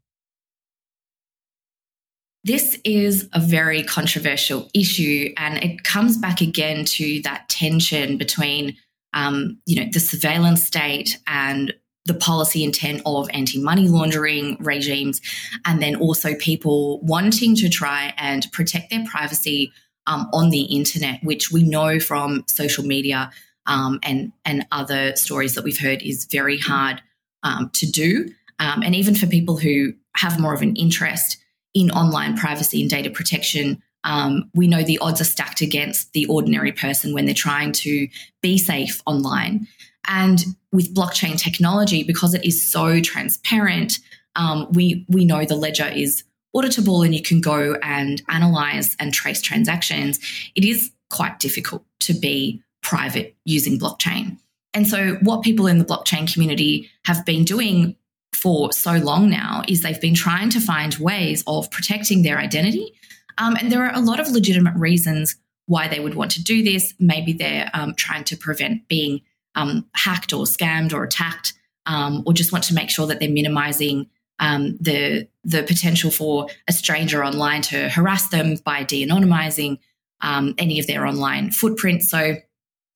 This 2.43 2.79
is 2.83 3.27
a 3.33 3.39
very 3.39 3.81
controversial 3.81 4.69
issue, 4.75 5.33
and 5.35 5.57
it 5.63 5.83
comes 5.83 6.15
back 6.17 6.41
again 6.41 6.85
to 6.85 7.19
that 7.23 7.49
tension 7.49 8.19
between, 8.19 8.77
um, 9.13 9.59
you 9.65 9.83
know, 9.83 9.89
the 9.91 9.99
surveillance 9.99 10.63
state 10.63 11.17
and 11.25 11.73
the 12.05 12.13
policy 12.13 12.63
intent 12.63 13.01
of 13.05 13.27
anti 13.33 13.59
money 13.61 13.87
laundering 13.87 14.57
regimes, 14.59 15.21
and 15.65 15.81
then 15.81 15.95
also 15.95 16.35
people 16.35 16.99
wanting 17.01 17.55
to 17.55 17.69
try 17.69 18.13
and 18.17 18.51
protect 18.51 18.91
their 18.91 19.05
privacy 19.05 19.71
um, 20.07 20.29
on 20.33 20.51
the 20.51 20.63
internet, 20.63 21.23
which 21.23 21.51
we 21.51 21.63
know 21.63 21.99
from 21.99 22.43
social 22.47 22.85
media 22.85 23.31
um, 23.65 23.99
and 24.03 24.31
and 24.45 24.65
other 24.71 25.15
stories 25.15 25.55
that 25.55 25.63
we've 25.63 25.79
heard 25.79 26.01
is 26.03 26.25
very 26.25 26.57
hard 26.57 27.01
um, 27.43 27.69
to 27.73 27.89
do, 27.89 28.29
um, 28.59 28.81
and 28.83 28.95
even 28.95 29.15
for 29.15 29.25
people 29.27 29.57
who 29.57 29.93
have 30.15 30.39
more 30.39 30.53
of 30.53 30.61
an 30.61 30.75
interest 30.75 31.37
in 31.73 31.91
online 31.91 32.37
privacy 32.37 32.81
and 32.81 32.89
data 32.89 33.09
protection. 33.09 33.81
Um, 34.03 34.51
we 34.53 34.67
know 34.67 34.83
the 34.83 34.99
odds 34.99 35.19
are 35.19 35.25
stacked 35.25 35.61
against 35.61 36.13
the 36.13 36.27
ordinary 36.27 36.71
person 36.71 37.11
when 37.11 37.25
they're 37.25 37.33
trying 37.33 37.71
to 37.71 38.07
be 38.39 38.55
safe 38.55 39.01
online. 39.07 39.67
And 40.07 40.43
with 40.71 40.93
blockchain 40.93 41.37
technology, 41.37 42.03
because 42.03 42.33
it 42.33 42.45
is 42.45 42.65
so 42.65 42.99
transparent, 43.01 43.99
um, 44.35 44.67
we 44.71 45.05
we 45.09 45.25
know 45.25 45.45
the 45.45 45.55
ledger 45.55 45.87
is 45.87 46.23
auditable 46.55 47.03
and 47.03 47.13
you 47.13 47.21
can 47.21 47.41
go 47.41 47.75
and 47.83 48.21
analyze 48.29 48.95
and 48.99 49.13
trace 49.13 49.41
transactions. 49.41 50.19
It 50.55 50.63
is 50.63 50.91
quite 51.09 51.39
difficult 51.39 51.83
to 52.01 52.13
be 52.13 52.61
private 52.81 53.35
using 53.45 53.79
blockchain. 53.79 54.37
And 54.73 54.87
so, 54.87 55.15
what 55.21 55.41
people 55.41 55.67
in 55.67 55.79
the 55.79 55.85
blockchain 55.85 56.31
community 56.31 56.89
have 57.05 57.25
been 57.25 57.43
doing 57.43 57.95
for 58.33 58.71
so 58.73 58.93
long 58.93 59.29
now 59.29 59.63
is 59.67 59.81
they've 59.81 60.01
been 60.01 60.13
trying 60.13 60.49
to 60.49 60.59
find 60.59 60.95
ways 60.95 61.43
of 61.47 61.71
protecting 61.71 62.23
their 62.23 62.37
identity. 62.37 62.93
Um, 63.37 63.55
and 63.55 63.71
there 63.71 63.83
are 63.83 63.95
a 63.95 64.01
lot 64.01 64.19
of 64.19 64.29
legitimate 64.29 64.75
reasons 64.75 65.37
why 65.67 65.87
they 65.87 65.99
would 65.99 66.15
want 66.15 66.31
to 66.31 66.43
do 66.43 66.63
this. 66.63 66.93
Maybe 66.99 67.33
they're 67.33 67.71
um, 67.73 67.95
trying 67.95 68.25
to 68.25 68.37
prevent 68.37 68.87
being 68.87 69.21
um, 69.55 69.85
hacked 69.93 70.33
or 70.33 70.45
scammed 70.45 70.93
or 70.93 71.03
attacked, 71.03 71.53
um, 71.85 72.23
or 72.25 72.33
just 72.33 72.51
want 72.51 72.63
to 72.65 72.73
make 72.73 72.89
sure 72.89 73.07
that 73.07 73.19
they're 73.19 73.29
minimizing 73.29 74.07
um, 74.39 74.77
the 74.79 75.27
the 75.43 75.63
potential 75.63 76.11
for 76.11 76.47
a 76.67 76.73
stranger 76.73 77.23
online 77.23 77.61
to 77.61 77.89
harass 77.89 78.29
them 78.29 78.55
by 78.65 78.83
de-anonymizing 78.83 79.77
um, 80.21 80.53
any 80.57 80.79
of 80.79 80.87
their 80.87 81.05
online 81.05 81.51
footprint. 81.51 82.03
So 82.03 82.35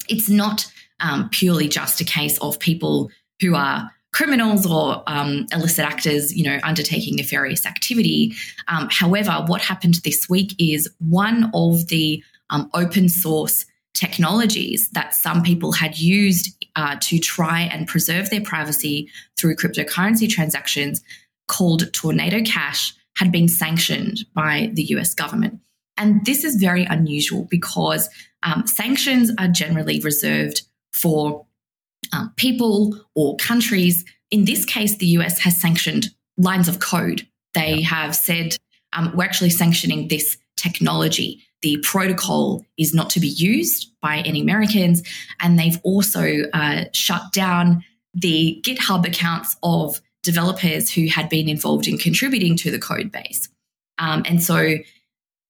it's 0.09 0.29
not 0.29 0.71
um, 0.99 1.29
purely 1.29 1.67
just 1.67 2.01
a 2.01 2.03
case 2.03 2.37
of 2.39 2.59
people 2.59 3.09
who 3.39 3.55
are 3.55 3.91
criminals 4.11 4.65
or 4.65 5.03
um, 5.05 5.45
illicit 5.53 5.85
actors, 5.85 6.35
you 6.35 6.43
know, 6.43 6.59
undertaking 6.63 7.15
nefarious 7.15 7.65
activity. 7.65 8.33
However, 8.65 9.45
what 9.45 9.61
happened 9.61 9.95
this 10.03 10.27
week 10.27 10.55
is 10.57 10.89
one 10.97 11.51
of 11.53 11.87
the 11.87 12.23
open 12.73 13.07
source 13.07 13.65
technologies 13.93 14.89
that 14.91 15.13
some 15.13 15.43
people 15.43 15.71
had 15.71 15.97
used 15.97 16.55
uh, 16.75 16.95
to 17.01 17.19
try 17.19 17.61
and 17.61 17.87
preserve 17.87 18.29
their 18.29 18.41
privacy 18.41 19.09
through 19.37 19.55
cryptocurrency 19.55 20.29
transactions, 20.29 21.01
called 21.47 21.91
Tornado 21.93 22.41
Cash, 22.43 22.93
had 23.17 23.31
been 23.31 23.47
sanctioned 23.47 24.19
by 24.33 24.69
the 24.73 24.83
US 24.83 25.13
government. 25.13 25.59
And 25.97 26.25
this 26.25 26.45
is 26.45 26.55
very 26.55 26.85
unusual 26.85 27.47
because 27.49 28.09
um, 28.43 28.65
sanctions 28.65 29.31
are 29.37 29.49
generally 29.49 29.99
reserved 29.99 30.61
for 30.93 31.45
um, 32.13 32.31
people 32.37 32.97
or 33.15 33.35
countries. 33.35 34.05
In 34.31 34.45
this 34.45 34.63
case, 34.63 34.95
the 34.97 35.07
US 35.07 35.39
has 35.39 35.59
sanctioned 35.59 36.11
lines 36.37 36.69
of 36.69 36.79
code. 36.79 37.27
They 37.53 37.81
have 37.81 38.15
said, 38.15 38.55
um, 38.93 39.11
we're 39.15 39.25
actually 39.25 39.49
sanctioning 39.49 40.07
this 40.07 40.37
technology. 40.55 41.43
The 41.61 41.77
protocol 41.83 42.65
is 42.77 42.93
not 42.93 43.09
to 43.11 43.19
be 43.19 43.27
used 43.27 43.91
by 44.01 44.17
any 44.19 44.41
Americans. 44.41 45.03
And 45.39 45.59
they've 45.59 45.79
also 45.83 46.43
uh, 46.53 46.85
shut 46.93 47.31
down 47.33 47.83
the 48.13 48.61
GitHub 48.65 49.05
accounts 49.05 49.55
of 49.61 50.01
developers 50.23 50.91
who 50.91 51.07
had 51.07 51.29
been 51.29 51.47
involved 51.47 51.87
in 51.87 51.97
contributing 51.97 52.55
to 52.57 52.71
the 52.71 52.79
code 52.79 53.11
base. 53.11 53.49
Um, 53.97 54.23
and 54.25 54.41
so 54.41 54.77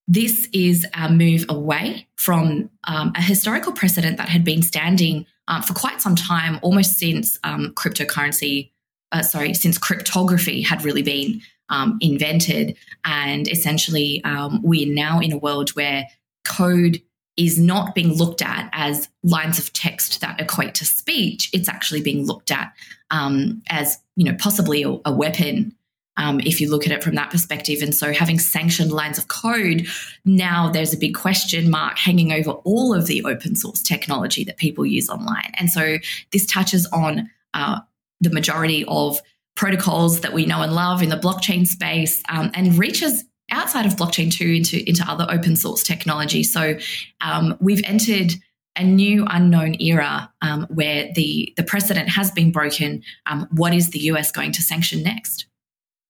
this 0.08 0.50
is 0.54 0.86
a 0.96 1.12
move 1.12 1.46
away 1.50 2.08
from 2.18 2.70
um, 2.86 3.14
a 3.16 3.22
historical 3.22 3.72
precedent 3.72 4.18
that 4.18 4.30
had 4.30 4.44
been 4.44 4.64
standing 4.64 5.26
um, 5.48 5.62
for 5.62 5.74
quite 5.74 6.02
some 6.02 6.16
time, 6.16 6.60
almost 6.62 6.98
since 6.98 7.40
um, 7.44 7.74
cryptocurrency, 7.76 8.72
uh, 9.12 9.22
sorry, 9.22 9.54
since 9.54 9.78
cryptography 9.78 10.62
had 10.62 10.84
really 10.84 11.04
been 11.04 11.42
um, 11.70 11.98
invented. 12.02 12.76
And 13.06 13.48
essentially, 13.48 14.24
um, 14.24 14.62
we 14.64 14.90
are 14.90 14.94
now 14.94 15.20
in 15.20 15.32
a 15.32 15.38
world 15.38 15.70
where 15.72 16.06
code 16.46 17.02
is 17.38 17.58
not 17.58 17.96
being 17.96 18.14
looked 18.16 18.42
at 18.42 18.70
as 18.74 19.08
lines 19.24 19.60
of 19.60 19.72
text 19.72 20.20
that 20.20 20.40
equate 20.42 20.76
to 20.76 20.86
speech. 20.86 21.50
It's 21.54 21.70
actually 21.70 22.02
being 22.02 22.26
looked 22.26 22.52
at 22.52 22.74
um, 23.12 23.62
as, 23.70 23.98
you 24.16 24.26
know, 24.26 24.36
possibly 24.38 24.84
a, 24.84 24.98
a 25.06 25.14
weapon 25.14 25.74
um, 26.20 26.42
if 26.42 26.60
you 26.60 26.70
look 26.70 26.86
at 26.86 26.92
it 26.92 27.02
from 27.02 27.16
that 27.16 27.32
perspective. 27.32 27.82
And 27.82 27.96
so, 27.96 28.12
having 28.12 28.40
sanctioned 28.40 28.92
lines 28.92 29.18
of 29.18 29.30
code, 29.30 29.88
now 30.26 30.70
there's 30.70 30.94
a 30.94 30.98
big 30.98 31.16
question 31.16 31.72
mark 31.72 31.98
hanging 31.98 32.34
over 32.34 32.52
all 32.52 32.94
of 32.94 33.08
the 33.08 33.24
open 33.24 33.56
source 33.56 33.82
technology 33.82 34.44
that 34.44 34.58
people 34.58 34.86
use 34.86 35.10
online. 35.10 35.52
And 35.58 35.72
so, 35.72 35.98
this 36.34 36.46
touches 36.46 36.86
on 36.88 37.30
uh, 37.54 37.80
the 38.20 38.30
majority 38.30 38.84
of 38.90 39.22
protocols 39.60 40.22
that 40.22 40.32
we 40.32 40.46
know 40.46 40.62
and 40.62 40.72
love 40.72 41.04
in 41.04 41.10
the 41.10 41.18
blockchain 41.18 41.68
space 41.68 42.24
um, 42.30 42.50
and 42.54 42.78
reaches 42.78 43.26
outside 43.52 43.86
of 43.86 43.94
blockchain 43.98 44.32
too 44.32 44.48
into, 44.48 44.88
into 44.88 45.04
other 45.06 45.28
open 45.30 45.58
source 45.58 45.84
technology. 45.84 46.44
So, 46.44 46.78
um, 47.20 47.58
we've 47.60 47.82
entered 47.84 48.32
a 48.78 48.86
new 48.86 49.26
unknown 49.30 49.76
era 49.82 50.32
um, 50.42 50.66
where 50.70 51.10
the 51.14 51.54
the 51.58 51.64
precedent 51.64 52.08
has 52.08 52.32
been 52.32 52.54
broken. 52.54 53.04
Um, 53.26 53.50
what 53.52 53.74
is 53.74 53.90
the 53.90 54.00
US 54.12 54.32
going 54.32 54.54
to 54.54 54.62
sanction 54.62 55.04
next? 55.04 55.46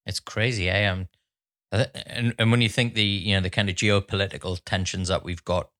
It's 0.06 0.20
crazy, 0.20 0.70
eh? 0.70 0.88
Um, 0.88 1.08
and 1.72 2.36
and 2.38 2.52
when 2.52 2.60
you 2.60 2.68
think 2.68 2.94
the 2.94 3.02
you 3.02 3.34
know 3.34 3.40
the 3.40 3.50
kind 3.50 3.68
of 3.68 3.74
geopolitical 3.74 4.60
tensions 4.64 5.08
that 5.08 5.24
we've 5.24 5.44
got, 5.44 5.70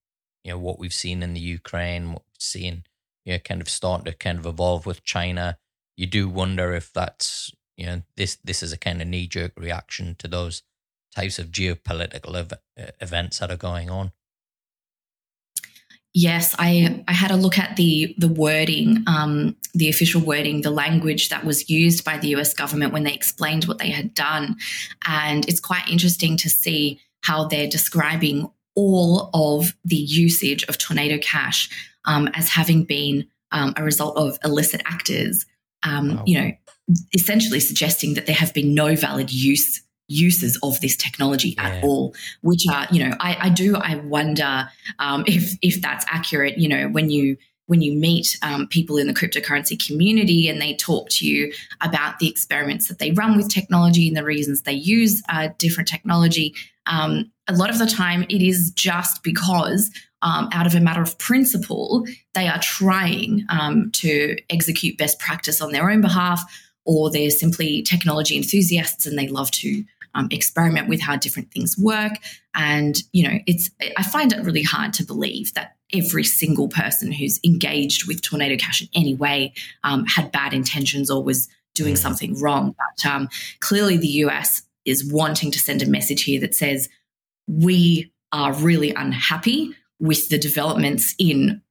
you 0.43 0.51
know 0.51 0.59
what 0.59 0.81
we've 0.81 0.93
seen 0.93 1.23
in 1.23 1.35
the 1.35 1.41
Ukraine, 1.41 2.15
what 2.15 2.25
we've 2.27 2.43
seen, 2.43 2.83
you 3.25 3.35
know, 3.35 3.39
kind 3.39 3.61
of 3.61 3.69
starting 3.69 4.07
to 4.07 4.19
kind 4.19 4.41
of 4.41 4.47
evolve 4.47 4.87
with 4.87 5.05
China, 5.05 5.57
you 5.97 6.09
do 6.09 6.29
wonder 6.29 6.75
if 6.75 6.93
that's 6.93 7.53
you 7.81 7.87
know 7.87 8.03
this 8.17 8.37
this 8.45 8.63
is 8.63 8.73
a 8.73 8.79
kind 8.79 9.01
of 9.01 9.09
knee 9.09 9.27
jerk 9.27 9.53
reaction 9.59 10.15
to 10.19 10.29
those 10.29 10.63
types 11.15 11.39
of 11.39 11.47
geopolitical 11.47 12.37
ev- 12.37 12.93
events 13.01 13.39
that 13.39 13.51
are 13.51 13.57
going 13.57 13.89
on. 13.89 14.13
Yes, 16.13 16.57
I, 16.59 17.05
I 17.07 17.13
had 17.13 17.31
a 17.31 17.37
look 17.37 17.57
at 17.57 17.77
the 17.77 18.15
the 18.19 18.29
wording, 18.29 19.05
um, 19.07 19.57
the 19.75 19.89
official 19.89 20.21
wording, 20.21 20.61
the 20.61 20.71
language 20.71 21.31
that 21.31 21.45
was 21.45 21.71
used 21.71 22.05
by 22.05 22.19
the 22.19 22.29
US 22.37 22.53
government 22.53 22.93
when 22.93 23.05
they 23.05 23.15
explained 23.15 23.65
what 23.65 23.79
they 23.79 23.91
had 23.91 24.13
done. 24.13 24.57
And 25.07 25.49
it's 25.49 25.61
quite 25.61 25.89
interesting 25.89 26.37
to 26.39 26.51
see 26.51 27.01
how 27.23 27.45
they're 27.45 27.69
describing 27.69 28.51
all 28.75 29.31
of 29.33 29.75
the 29.85 29.97
usage 29.97 30.65
of 30.65 30.79
Tornado 30.79 31.19
Cash 31.19 31.71
um, 32.05 32.29
as 32.35 32.49
having 32.49 32.85
been 32.85 33.27
um, 33.53 33.73
a 33.77 33.83
result 33.83 34.17
of 34.17 34.39
illicit 34.45 34.83
actors, 34.87 35.47
um, 35.83 36.17
wow. 36.17 36.25
you 36.27 36.41
know, 36.41 36.51
essentially 37.13 37.61
suggesting 37.61 38.15
that 38.15 38.27
there 38.27 38.35
have 38.35 38.55
been 38.55 38.75
no 38.75 38.97
valid 38.97 39.33
use 39.33 39.83
uses 40.11 40.59
of 40.63 40.81
this 40.81 40.97
technology 40.97 41.51
yeah. 41.51 41.69
at 41.69 41.85
all, 41.85 42.13
which 42.43 42.67
are, 42.69 42.87
you 42.91 43.07
know, 43.07 43.17
I, 43.21 43.37
I 43.43 43.49
do, 43.49 43.77
I 43.77 43.95
wonder 43.95 44.69
um, 44.99 45.23
if, 45.27 45.57
if 45.63 45.81
that's 45.81 46.05
accurate, 46.09 46.59
you 46.59 46.69
know, 46.69 46.89
when 46.89 47.11
you, 47.11 47.37
when 47.67 47.81
you 47.81 47.97
meet 47.97 48.37
um, 48.43 48.67
people 48.67 48.97
in 48.99 49.07
the 49.07 49.15
cryptocurrency 49.15 49.79
community 49.87 50.49
and 50.49 50.61
they 50.61 50.75
talk 50.75 51.09
to 51.11 51.25
you 51.25 51.53
about 51.81 52.19
the 52.19 52.29
experiments 52.29 52.89
that 52.89 52.99
they 52.99 53.13
run 53.13 53.37
with 53.37 53.49
technology 53.49 54.09
and 54.09 54.17
the 54.17 54.25
reasons 54.25 54.63
they 54.63 54.73
use 54.73 55.23
uh, 55.29 55.49
different 55.59 55.89
technology, 55.89 56.53
um, 56.87 57.31
a 57.47 57.55
lot 57.55 57.71
of 57.71 57.79
the 57.79 57.87
time 57.87 58.25
it 58.29 58.43
is 58.43 58.73
just 58.73 59.23
because 59.23 59.93
um, 60.23 60.49
out 60.53 60.67
of 60.67 60.75
a 60.75 60.81
matter 60.81 61.01
of 61.01 61.17
principle, 61.19 62.05
they 62.35 62.49
are 62.49 62.59
trying 62.59 63.47
um, 63.49 63.91
to 63.93 64.37
execute 64.51 64.99
best 64.99 65.21
practice 65.21 65.61
on 65.61 65.71
their 65.71 65.89
own 65.89 66.01
behalf, 66.01 66.43
or 66.85 67.11
they're 67.11 67.31
simply 67.31 67.83
technology 67.83 68.37
enthusiasts 68.37 69.07
and 69.07 69.19
they 69.19 69.29
love 69.29 69.51
to 69.51 69.85
um, 70.15 70.29
experiment 70.31 70.89
with 70.89 71.01
how 71.01 71.17
different 71.17 71.51
things 71.53 71.77
work. 71.79 72.13
And, 72.55 72.97
you 73.13 73.29
know, 73.29 73.39
it's, 73.47 73.71
I 73.97 74.03
find 74.03 74.33
it 74.33 74.45
really 74.45 74.63
hard 74.63 74.93
to 74.95 75.05
believe 75.05 75.55
that 75.55 75.77
every 75.93 76.25
single 76.25 76.69
person 76.69 77.13
who's 77.13 77.39
engaged 77.45 78.07
with 78.07 78.23
Tornado 78.23 78.57
Cash 78.57 78.83
in 78.83 78.89
any 78.95 79.15
way 79.15 79.53
um, 79.85 80.05
had 80.07 80.33
bad 80.33 80.53
intentions 80.53 81.11
or 81.11 81.23
was 81.23 81.49
doing 81.75 81.95
mm. 81.95 81.99
something 81.99 82.39
wrong. 82.41 82.75
But 82.77 83.11
um, 83.11 83.29
clearly, 83.61 83.97
the 83.97 84.09
US 84.09 84.63
is 84.85 85.05
wanting 85.05 85.51
to 85.53 85.59
send 85.59 85.83
a 85.83 85.87
message 85.87 86.25
here 86.25 86.41
that 86.41 86.55
says, 86.55 86.89
we 87.47 88.13
are 88.33 88.53
really 88.53 88.93
unhappy 88.95 89.75
with 89.99 90.29
the 90.29 90.39
developments 90.39 91.15
in 91.19 91.63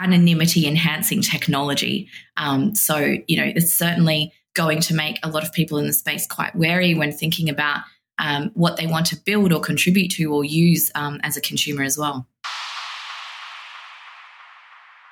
anonymity 0.00 0.66
enhancing 0.66 1.22
technology. 1.22 2.08
Um, 2.36 2.74
so, 2.74 3.16
you 3.28 3.36
know, 3.36 3.52
it's 3.54 3.72
certainly 3.72 4.32
going 4.54 4.80
to 4.80 4.94
make 4.94 5.18
a 5.22 5.28
lot 5.28 5.44
of 5.44 5.52
people 5.52 5.78
in 5.78 5.86
the 5.86 5.92
space 5.92 6.26
quite 6.26 6.54
wary 6.54 6.94
when 6.94 7.12
thinking 7.12 7.48
about 7.48 7.80
um, 8.18 8.50
what 8.54 8.76
they 8.76 8.86
want 8.86 9.06
to 9.06 9.16
build 9.16 9.52
or 9.52 9.60
contribute 9.60 10.10
to 10.12 10.32
or 10.32 10.44
use 10.44 10.90
um, 10.94 11.20
as 11.22 11.36
a 11.36 11.40
consumer 11.40 11.82
as 11.82 11.98
well. 11.98 12.26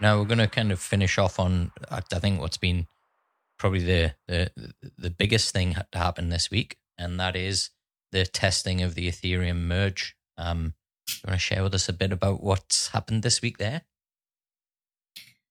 Now 0.01 0.19
we're 0.19 0.27
going 0.27 0.39
to 0.39 0.49
kind 0.49 0.73
of 0.73 0.81
finish 0.81 1.19
off 1.19 1.39
on 1.39 1.71
I 1.91 2.01
think 2.01 2.41
what's 2.41 2.57
been 2.57 2.87
probably 3.59 3.85
the 3.85 4.15
the 4.27 4.51
the 4.99 5.11
biggest 5.11 5.53
thing 5.53 5.77
to 5.93 5.99
happen 5.99 6.29
this 6.29 6.51
week, 6.51 6.77
and 6.99 7.21
that 7.21 7.37
is 7.37 7.71
the 8.11 8.27
testing 8.27 8.83
of 8.83 8.97
the 8.97 9.09
Ethereum 9.09 9.63
merge. 9.63 10.17
Um, 10.37 10.75
you 11.09 11.29
want 11.29 11.39
to 11.39 11.39
share 11.39 11.63
with 11.63 11.75
us 11.75 11.89
a 11.89 11.93
bit 11.93 12.11
about 12.11 12.43
what's 12.43 12.89
happened 12.89 13.23
this 13.23 13.41
week 13.41 13.59
there? 13.59 13.83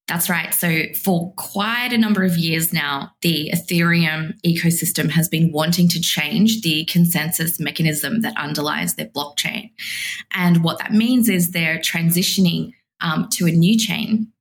That's 0.08 0.30
right. 0.30 0.54
So, 0.54 0.84
for 0.94 1.32
quite 1.38 1.94
a 1.94 1.98
number 1.98 2.24
of 2.24 2.38
years 2.38 2.74
now, 2.74 3.12
the 3.22 3.52
Ethereum 3.54 4.34
ecosystem 4.46 5.10
has 5.12 5.30
been 5.30 5.54
wanting 5.54 5.88
to 5.90 6.02
change 6.02 6.62
the 6.62 6.84
consensus 6.86 7.60
mechanism 7.60 8.22
that 8.22 8.38
underlies 8.38 8.96
their 8.96 9.06
blockchain. 9.08 9.72
And 10.34 10.64
what 10.64 10.80
that 10.80 10.92
means 10.92 11.30
is 11.30 11.52
they're 11.52 11.80
transitioning 11.80 12.74
um, 13.00 13.30
to 13.32 13.46
a 13.46 13.52
new 13.52 13.78
chain 13.78 14.32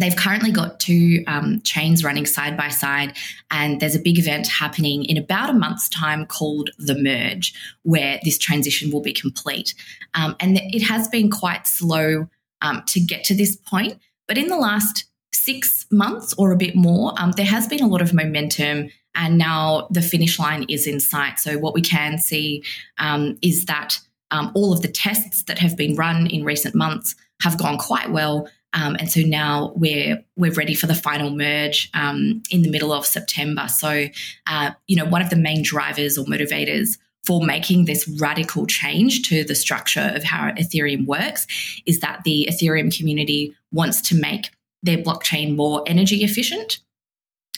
They've 0.00 0.16
currently 0.16 0.50
got 0.50 0.80
two 0.80 1.22
um, 1.26 1.60
chains 1.60 2.02
running 2.02 2.24
side 2.24 2.56
by 2.56 2.68
side, 2.68 3.18
and 3.50 3.80
there's 3.80 3.94
a 3.94 4.00
big 4.00 4.18
event 4.18 4.46
happening 4.46 5.04
in 5.04 5.18
about 5.18 5.50
a 5.50 5.52
month's 5.52 5.90
time 5.90 6.24
called 6.24 6.70
The 6.78 6.94
Merge, 6.94 7.52
where 7.82 8.18
this 8.24 8.38
transition 8.38 8.90
will 8.90 9.02
be 9.02 9.12
complete. 9.12 9.74
Um, 10.14 10.36
and 10.40 10.58
it 10.58 10.82
has 10.84 11.06
been 11.08 11.30
quite 11.30 11.66
slow 11.66 12.28
um, 12.62 12.82
to 12.88 13.00
get 13.00 13.24
to 13.24 13.34
this 13.34 13.56
point, 13.56 13.98
but 14.30 14.38
in 14.38 14.46
the 14.46 14.56
last 14.56 15.06
six 15.34 15.86
months 15.90 16.32
or 16.38 16.52
a 16.52 16.56
bit 16.56 16.76
more, 16.76 17.12
um, 17.18 17.32
there 17.32 17.44
has 17.44 17.66
been 17.66 17.82
a 17.82 17.88
lot 17.88 18.00
of 18.00 18.14
momentum. 18.14 18.88
And 19.16 19.36
now 19.36 19.88
the 19.90 20.02
finish 20.02 20.38
line 20.38 20.66
is 20.68 20.86
in 20.86 21.00
sight. 21.00 21.40
So, 21.40 21.58
what 21.58 21.74
we 21.74 21.82
can 21.82 22.16
see 22.16 22.62
um, 22.98 23.36
is 23.42 23.64
that 23.64 23.98
um, 24.30 24.52
all 24.54 24.72
of 24.72 24.82
the 24.82 24.88
tests 24.88 25.42
that 25.48 25.58
have 25.58 25.76
been 25.76 25.96
run 25.96 26.28
in 26.28 26.44
recent 26.44 26.76
months 26.76 27.16
have 27.42 27.58
gone 27.58 27.76
quite 27.76 28.12
well. 28.12 28.48
Um, 28.72 28.94
and 29.00 29.10
so 29.10 29.20
now 29.22 29.72
we're 29.74 30.22
we're 30.36 30.52
ready 30.52 30.74
for 30.74 30.86
the 30.86 30.94
final 30.94 31.30
merge 31.30 31.90
um, 31.92 32.40
in 32.52 32.62
the 32.62 32.70
middle 32.70 32.92
of 32.92 33.04
September. 33.04 33.66
So, 33.66 34.06
uh, 34.46 34.70
you 34.86 34.94
know, 34.94 35.06
one 35.06 35.22
of 35.22 35.30
the 35.30 35.34
main 35.34 35.64
drivers 35.64 36.16
or 36.16 36.24
motivators 36.26 36.98
for 37.24 37.44
making 37.44 37.84
this 37.84 38.08
radical 38.20 38.66
change 38.66 39.28
to 39.28 39.42
the 39.44 39.54
structure 39.54 40.12
of 40.14 40.22
how 40.22 40.50
Ethereum 40.52 41.06
works 41.06 41.48
is 41.84 41.98
that 42.00 42.22
the 42.24 42.48
Ethereum 42.48 42.96
community 42.96 43.54
wants 43.72 44.00
to 44.02 44.14
make 44.14 44.50
their 44.82 44.98
blockchain 44.98 45.56
more 45.56 45.82
energy 45.86 46.24
efficient. 46.24 46.80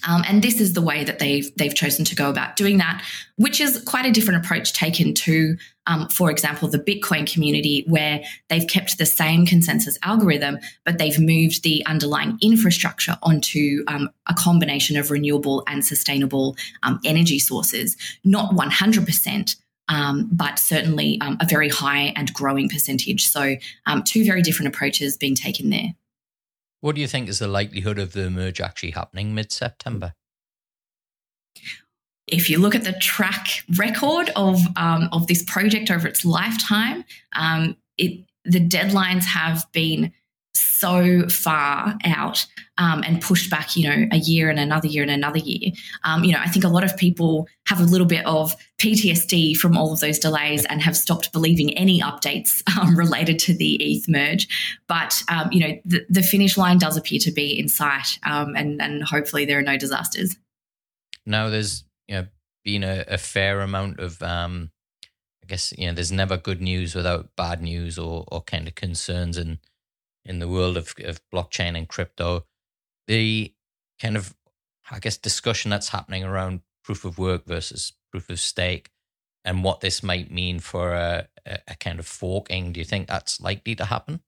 Um, 0.07 0.25
and 0.27 0.43
this 0.43 0.61
is 0.61 0.73
the 0.73 0.83
way 0.83 1.05
that 1.05 1.19
they've 1.19 1.55
they've 1.57 1.75
chosen 1.75 2.05
to 2.07 2.17
go 2.17 2.29
about 2.29 2.57
doing 2.57 2.79
that, 2.79 3.05
which 3.37 3.61
is 3.61 3.83
quite 3.87 4.05
a 4.05 4.11
different 4.11 4.45
approach 4.45 4.73
taken 4.73 5.15
to, 5.15 5.57
um, 5.87 6.09
for 6.09 6.31
example, 6.31 6.69
the 6.69 6.79
Bitcoin 6.79 7.33
community, 7.33 7.85
where 7.87 8.21
they've 8.49 8.67
kept 8.67 8.99
the 8.99 9.07
same 9.07 9.47
consensus 9.47 9.99
algorithm, 10.03 10.59
but 10.85 10.99
they've 10.99 11.21
moved 11.21 11.63
the 11.63 11.87
underlying 11.87 12.37
infrastructure 12.43 13.17
onto 13.23 13.85
um, 13.87 14.09
a 14.27 14.35
combination 14.35 14.97
of 14.97 15.11
renewable 15.11 15.63
and 15.69 15.85
sustainable 15.85 16.57
um, 16.83 16.99
energy 17.05 17.39
sources, 17.39 17.97
not 18.25 18.55
one 18.55 18.71
hundred 18.71 19.07
percent. 19.07 19.57
Um, 19.89 20.31
but 20.33 20.59
certainly 20.59 21.21
um, 21.21 21.37
a 21.41 21.45
very 21.45 21.69
high 21.69 22.13
and 22.17 22.33
growing 22.33 22.69
percentage. 22.69 23.27
So, 23.27 23.57
two 24.05 24.25
very 24.25 24.41
different 24.41 24.75
approaches 24.75 25.19
being 25.19 25.35
taken 25.35 25.71
there. 25.71 25.95
What 26.83 26.97
do 26.97 27.01
you 27.01 27.07
think 27.07 27.29
is 27.29 27.39
the 27.39 27.47
likelihood 27.47 28.01
of 28.01 28.13
the 28.13 28.29
merge 28.29 28.61
actually 28.61 28.91
happening 28.91 29.35
mid 29.35 29.53
September? 29.53 30.15
If 32.27 32.51
you 32.51 32.59
look 32.59 32.75
at 32.75 32.83
the 32.83 32.93
track 32.95 33.47
record 33.79 34.31
of 34.35 34.59
um, 34.77 35.09
of 35.13 35.29
this 35.29 35.45
project 35.45 35.93
over 35.93 36.09
its 36.09 36.25
lifetime, 36.25 37.05
um, 37.35 37.77
it 37.99 38.25
the 38.45 38.59
deadlines 38.61 39.25
have 39.25 39.65
been 39.73 40.13
so 40.83 41.29
far 41.29 41.97
out 42.05 42.45
um, 42.77 43.05
and 43.07 43.23
pushed 43.23 43.49
back, 43.49 43.77
you 43.77 43.89
know, 43.89 44.09
a 44.11 44.17
year 44.17 44.51
and 44.51 44.59
another 44.59 44.89
year 44.89 45.03
and 45.03 45.13
another 45.13 45.39
year. 45.39 45.71
Um, 46.03 46.25
you 46.25 46.33
know, 46.33 46.41
I 46.41 46.49
think 46.49 46.65
a 46.65 46.69
lot 46.69 46.83
of 46.83 46.97
people 46.97 47.47
have 47.69 47.79
a 47.79 47.85
little 47.85 48.07
bit 48.07 48.27
of 48.27 48.57
PTSD 48.79 49.57
from 49.57 49.77
all 49.77 49.93
of 49.93 50.01
those 50.01 50.19
delays 50.19 50.65
and 50.65 50.83
have 50.83 50.97
stopped 50.97 51.33
believing 51.33 51.73
any 51.79 52.01
updates 52.01 52.63
um, 52.77 52.99
related 52.99 53.39
to 53.41 53.55
the 53.55 53.77
ETH 53.77 54.09
merge. 54.09 54.49
But 54.89 55.23
um, 55.29 55.53
you 55.53 55.61
know, 55.61 55.79
the, 55.85 56.05
the, 56.09 56.23
finish 56.23 56.59
line 56.59 56.79
does 56.79 56.97
appear 56.97 57.21
to 57.21 57.31
be 57.31 57.57
in 57.57 57.69
sight, 57.69 58.19
um, 58.25 58.57
and 58.57 58.83
and 58.83 59.05
hopefully 59.05 59.45
there 59.45 59.61
are 59.61 59.63
no 59.63 59.77
disasters. 59.77 60.37
Now, 61.25 61.49
there's 61.49 61.85
you 62.09 62.17
know 62.17 62.27
been 62.65 62.83
a, 62.83 63.05
a 63.07 63.19
fair 63.19 63.61
amount 63.61 64.01
of 64.01 64.21
um, 64.23 64.73
I 65.45 65.47
guess 65.47 65.73
you 65.79 65.87
know 65.87 65.93
there's 65.93 66.11
never 66.11 66.37
good 66.37 66.61
news 66.61 66.97
without 66.97 67.37
bad 67.37 67.63
news 67.63 67.97
or 67.97 68.25
or 68.27 68.43
kind 68.43 68.67
of 68.67 68.75
concerns 68.75 69.37
and 69.37 69.59
in 70.25 70.39
the 70.39 70.49
world 70.49 70.77
of, 70.77 70.95
of 71.05 71.21
blockchain 71.33 71.77
and 71.77 71.89
crypto, 71.89 72.45
the 73.07 73.53
kind 74.01 74.17
of, 74.17 74.35
I 74.91 74.99
guess, 74.99 75.17
discussion 75.17 75.71
that's 75.71 75.89
happening 75.89 76.25
around 76.25 76.61
proof 76.85 77.05
of 77.05 77.19
work 77.19 77.47
versus 77.47 77.93
proof 78.11 78.29
of 78.31 78.41
stake 78.41 78.91
and 79.45 79.65
what 79.65 79.81
this 79.81 80.03
might 80.03 80.31
mean 80.31 80.61
for 80.61 80.93
a, 80.93 81.29
a, 81.47 81.75
kind 81.77 81.99
of 81.99 82.07
forking. 82.07 82.73
Do 82.73 82.81
you 82.81 82.85
think 82.85 83.09
that's 83.09 83.41
likely 83.41 83.75
to 83.77 83.85
happen? 83.85 84.21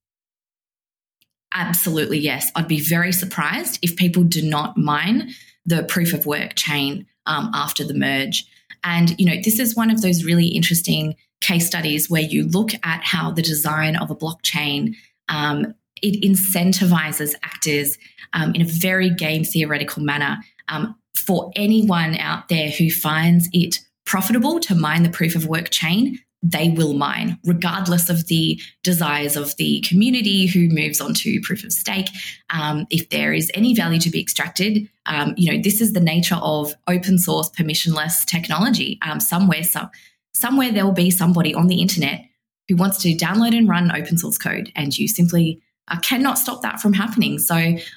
Absolutely, 1.53 2.19
yes. 2.19 2.51
I'd 2.57 2.67
be 2.67 2.81
very 2.81 3.13
surprised 3.13 3.79
if 3.83 3.97
people 3.97 4.25
do 4.25 4.43
not 4.43 4.77
mine 4.77 5.31
the 5.65 5.85
proof 5.85 6.13
of 6.13 6.27
work 6.27 6.55
chain 6.57 7.07
um, 7.27 7.51
after 7.55 7.85
the 7.85 7.95
merge. 7.95 8.45
And, 8.83 9.19
you 9.19 9.27
know, 9.27 9.41
this 9.43 9.59
is 9.61 9.77
one 9.77 9.91
of 9.91 10.03
those 10.03 10.25
really 10.25 10.49
interesting 10.49 11.15
case 11.41 11.67
studies 11.67 12.11
where 12.11 12.23
you 12.23 12.49
look 12.49 12.73
at 12.83 13.05
how 13.05 13.31
the 13.31 13.43
design 13.43 13.97
of 13.97 14.11
a 14.11 14.17
blockchain 14.17 14.95
um, 15.29 15.75
it 16.05 16.23
incentivizes 16.23 17.35
actors 17.43 17.99
um, 18.33 18.55
in 18.55 18.61
a 18.61 18.67
very 18.67 19.11
game 19.11 19.45
theoretical 19.45 20.03
manner 20.03 20.39
um, 20.69 20.95
for 21.15 21.51
anyone 21.57 22.17
out 22.19 22.49
there 22.49 22.69
who 22.71 22.91
finds 22.91 23.49
it 23.53 23.81
profitable 24.05 24.61
to 24.61 24.75
mine 24.75 25.03
the 25.03 25.09
proof 25.09 25.35
of 25.35 25.47
work 25.47 25.71
chain 25.71 26.19
they 26.45 26.69
will 26.69 26.93
mine, 26.93 27.39
regardless 27.45 28.11
of 28.11 28.27
the 28.27 28.61
desires 28.83 29.35
of 29.35 29.57
the 29.57 29.81
community 29.81 30.47
who 30.47 30.69
moves 30.69 31.01
on 31.01 31.15
to 31.15 31.41
proof 31.43 31.65
of 31.65 31.73
stake. 31.73 32.09
Um, 32.51 32.87
if 32.91 33.09
there 33.09 33.33
is 33.33 33.51
any 33.55 33.75
value 33.75 33.99
to 34.01 34.11
be 34.11 34.21
extracted, 34.21 34.87
um, 35.07 35.33
you 35.39 35.51
know, 35.51 35.63
this 35.63 35.81
is 35.81 35.95
the 35.95 36.01
nature 36.01 36.39
of 36.43 36.75
open 36.87 37.19
source, 37.19 37.49
permissionless 37.49 38.27
technology. 38.27 38.99
Um, 39.01 39.21
somewhere, 39.21 39.63
some, 39.63 39.89
somewhere 40.35 40.71
there 40.71 40.85
will 40.85 40.93
be 40.93 41.11
somebody 41.11 41.55
on 41.55 41.69
the 41.69 41.81
internet 41.81 42.27
who 42.69 42.77
wants 42.77 42.99
to 43.03 43.17
download 43.17 43.57
and 43.57 43.67
run 43.67 43.91
open 43.91 44.19
source 44.19 44.37
code, 44.37 44.71
and 44.77 44.97
you 44.97 45.09
simply 45.09 45.63
uh, 45.89 45.99
cannot 46.01 46.39
stop 46.39 46.63
that 46.63 46.81
from 46.81 46.93
happening. 46.93 47.39
So 47.39 47.55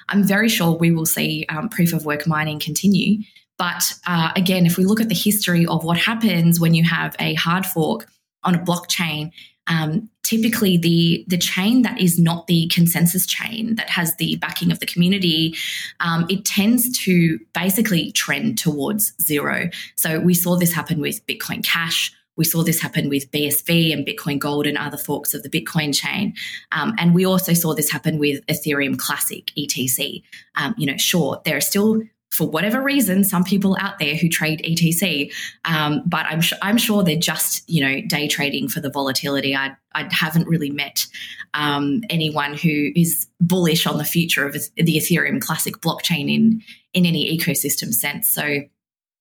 I'm 0.08 0.22
very 0.24 0.48
sure 0.48 0.76
we 0.76 0.90
will 0.90 1.06
see 1.06 1.46
um, 1.48 1.68
proof 1.68 1.92
of 1.92 2.04
work 2.04 2.26
mining 2.26 2.58
continue. 2.58 3.22
But 3.56 3.92
uh, 4.06 4.30
again, 4.36 4.66
if 4.66 4.76
we 4.76 4.84
look 4.84 5.00
at 5.00 5.08
the 5.08 5.14
history 5.14 5.66
of 5.66 5.84
what 5.84 5.98
happens 5.98 6.60
when 6.60 6.74
you 6.74 6.84
have 6.84 7.16
a 7.18 7.34
hard 7.34 7.66
fork 7.66 8.08
on 8.44 8.54
a 8.54 8.58
blockchain, 8.58 9.32
um, 9.66 10.08
typically 10.22 10.76
the 10.78 11.24
the 11.28 11.38
chain 11.38 11.82
that 11.82 12.00
is 12.00 12.18
not 12.18 12.46
the 12.46 12.68
consensus 12.68 13.26
chain 13.26 13.74
that 13.76 13.90
has 13.90 14.14
the 14.16 14.36
backing 14.36 14.70
of 14.70 14.78
the 14.78 14.86
community, 14.86 15.54
um, 16.00 16.26
it 16.28 16.44
tends 16.44 16.96
to 17.00 17.38
basically 17.52 18.12
trend 18.12 18.58
towards 18.58 19.12
zero. 19.22 19.68
So 19.96 20.20
we 20.20 20.34
saw 20.34 20.56
this 20.56 20.72
happen 20.72 21.00
with 21.00 21.26
Bitcoin 21.26 21.64
Cash. 21.64 22.12
We 22.38 22.44
saw 22.44 22.62
this 22.62 22.80
happen 22.80 23.10
with 23.10 23.30
BSV 23.30 23.92
and 23.92 24.06
Bitcoin 24.06 24.38
Gold 24.38 24.66
and 24.66 24.78
other 24.78 24.96
forks 24.96 25.34
of 25.34 25.42
the 25.42 25.50
Bitcoin 25.50 25.94
chain. 25.94 26.34
Um, 26.72 26.94
and 26.96 27.14
we 27.14 27.26
also 27.26 27.52
saw 27.52 27.74
this 27.74 27.90
happen 27.90 28.18
with 28.18 28.46
Ethereum 28.46 28.96
Classic, 28.96 29.50
ETC. 29.58 30.22
Um, 30.56 30.74
you 30.78 30.86
know, 30.86 30.96
sure, 30.96 31.42
there 31.44 31.56
are 31.56 31.60
still 31.60 32.02
for 32.30 32.48
whatever 32.48 32.82
reason, 32.82 33.24
some 33.24 33.42
people 33.42 33.76
out 33.80 33.98
there 33.98 34.14
who 34.14 34.28
trade 34.28 34.62
ETC, 34.62 35.32
um, 35.64 36.02
but 36.06 36.26
I'm, 36.26 36.42
sh- 36.42 36.52
I'm 36.60 36.76
sure 36.76 37.02
they're 37.02 37.16
just, 37.16 37.68
you 37.68 37.82
know, 37.82 38.00
day 38.06 38.28
trading 38.28 38.68
for 38.68 38.80
the 38.80 38.90
volatility. 38.90 39.56
I, 39.56 39.74
I 39.94 40.06
haven't 40.10 40.46
really 40.46 40.70
met 40.70 41.06
um, 41.54 42.02
anyone 42.10 42.54
who 42.54 42.90
is 42.94 43.26
bullish 43.40 43.86
on 43.86 43.96
the 43.96 44.04
future 44.04 44.46
of 44.46 44.52
the 44.52 44.60
Ethereum 44.78 45.40
classic 45.40 45.78
blockchain 45.78 46.32
in, 46.32 46.62
in 46.92 47.06
any 47.06 47.36
ecosystem 47.36 47.94
sense. 47.94 48.28
So, 48.28 48.44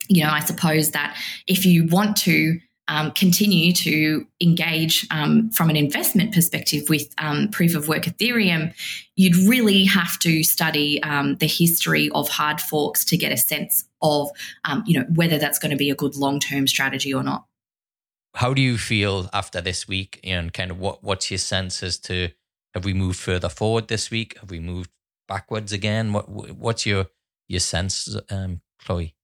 you 0.10 0.24
know, 0.24 0.30
I 0.30 0.42
suppose 0.42 0.92
that 0.92 1.18
if 1.48 1.66
you 1.66 1.88
want 1.88 2.18
to 2.18 2.60
um, 2.88 3.12
continue 3.12 3.74
to 3.74 4.26
engage 4.42 5.06
um, 5.12 5.50
from 5.52 5.70
an 5.70 5.76
investment 5.76 6.34
perspective 6.34 6.90
with 6.90 7.14
um, 7.18 7.50
proof 7.50 7.76
of 7.76 7.88
work 7.88 8.04
Ethereum, 8.04 8.74
you'd 9.16 9.36
really 9.36 9.86
have 9.86 10.18
to 10.20 10.44
study 10.44 11.02
um, 11.04 11.36
the 11.38 11.48
history 11.48 12.10
of 12.12 12.30
hard 12.30 12.62
forks 12.62 13.04
to 13.06 13.18
get 13.18 13.32
a 13.32 13.38
sense 13.38 13.86
of, 14.02 14.30
um, 14.66 14.84
you 14.86 15.00
know, 15.00 15.06
whether 15.16 15.38
that's 15.38 15.60
going 15.60 15.72
to 15.72 15.78
be 15.78 15.90
a 15.90 15.96
good 15.96 16.16
long 16.16 16.40
term 16.40 16.68
strategy 16.68 17.14
or 17.14 17.24
not. 17.24 17.46
How 18.36 18.54
do 18.54 18.62
you 18.62 18.78
feel 18.78 19.30
after 19.34 19.62
this 19.62 19.88
week, 19.88 20.20
and 20.24 20.54
kind 20.54 20.70
of 20.70 20.80
what 20.80 21.04
what's 21.04 21.32
your 21.32 21.40
sense 21.40 21.82
as 21.82 21.98
to 22.00 22.30
have 22.76 22.86
we 22.86 22.94
moved 22.94 23.18
further 23.18 23.50
forward 23.50 23.88
this 23.88 24.12
week? 24.12 24.38
Have 24.40 24.52
we 24.52 24.60
moved 24.60 24.92
backwards 25.28 25.74
again? 25.74 26.14
What 26.14 26.30
what's 26.30 26.86
your 26.86 27.08
your 27.48 27.60
sense, 27.60 28.16
um, 28.30 28.62
Chloe? 28.80 29.17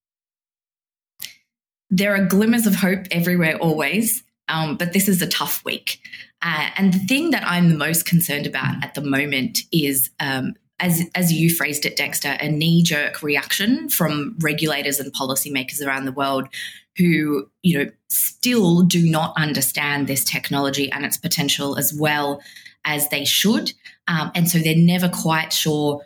There 1.96 2.16
are 2.16 2.26
glimmers 2.26 2.66
of 2.66 2.74
hope 2.74 3.06
everywhere 3.12 3.56
always, 3.58 4.24
um, 4.48 4.78
but 4.78 4.94
this 4.94 5.08
is 5.08 5.22
a 5.22 5.28
tough 5.28 5.64
week. 5.64 6.00
Uh, 6.42 6.70
and 6.76 6.92
the 6.92 7.00
thing 7.00 7.30
that 7.30 7.44
I'm 7.46 7.70
the 7.70 7.78
most 7.78 8.06
concerned 8.06 8.48
about 8.48 8.84
at 8.84 8.96
the 8.96 9.02
moment 9.02 9.60
is, 9.72 10.10
um, 10.20 10.56
as, 10.80 11.04
as 11.14 11.32
you 11.32 11.54
phrased 11.54 11.86
it, 11.86 11.96
Dexter, 11.96 12.36
a 12.40 12.50
knee 12.50 12.82
jerk 12.82 13.22
reaction 13.22 13.90
from 13.90 14.36
regulators 14.42 15.00
and 15.00 15.14
policymakers 15.14 15.86
around 15.86 16.06
the 16.06 16.12
world 16.12 16.48
who, 16.98 17.48
you 17.62 17.78
know, 17.78 17.92
still 18.10 18.82
do 18.82 19.08
not 19.08 19.34
understand 19.38 20.08
this 20.08 20.24
technology 20.24 20.92
and 20.92 21.06
its 21.06 21.18
potential 21.18 21.78
as 21.78 21.94
well 21.94 22.42
as 22.86 23.08
they 23.10 23.24
should. 23.24 23.72
Um, 24.08 24.32
and 24.34 24.50
so 24.50 24.58
they're 24.58 24.76
never 24.76 25.10
quite 25.10 25.54
sure 25.54 26.02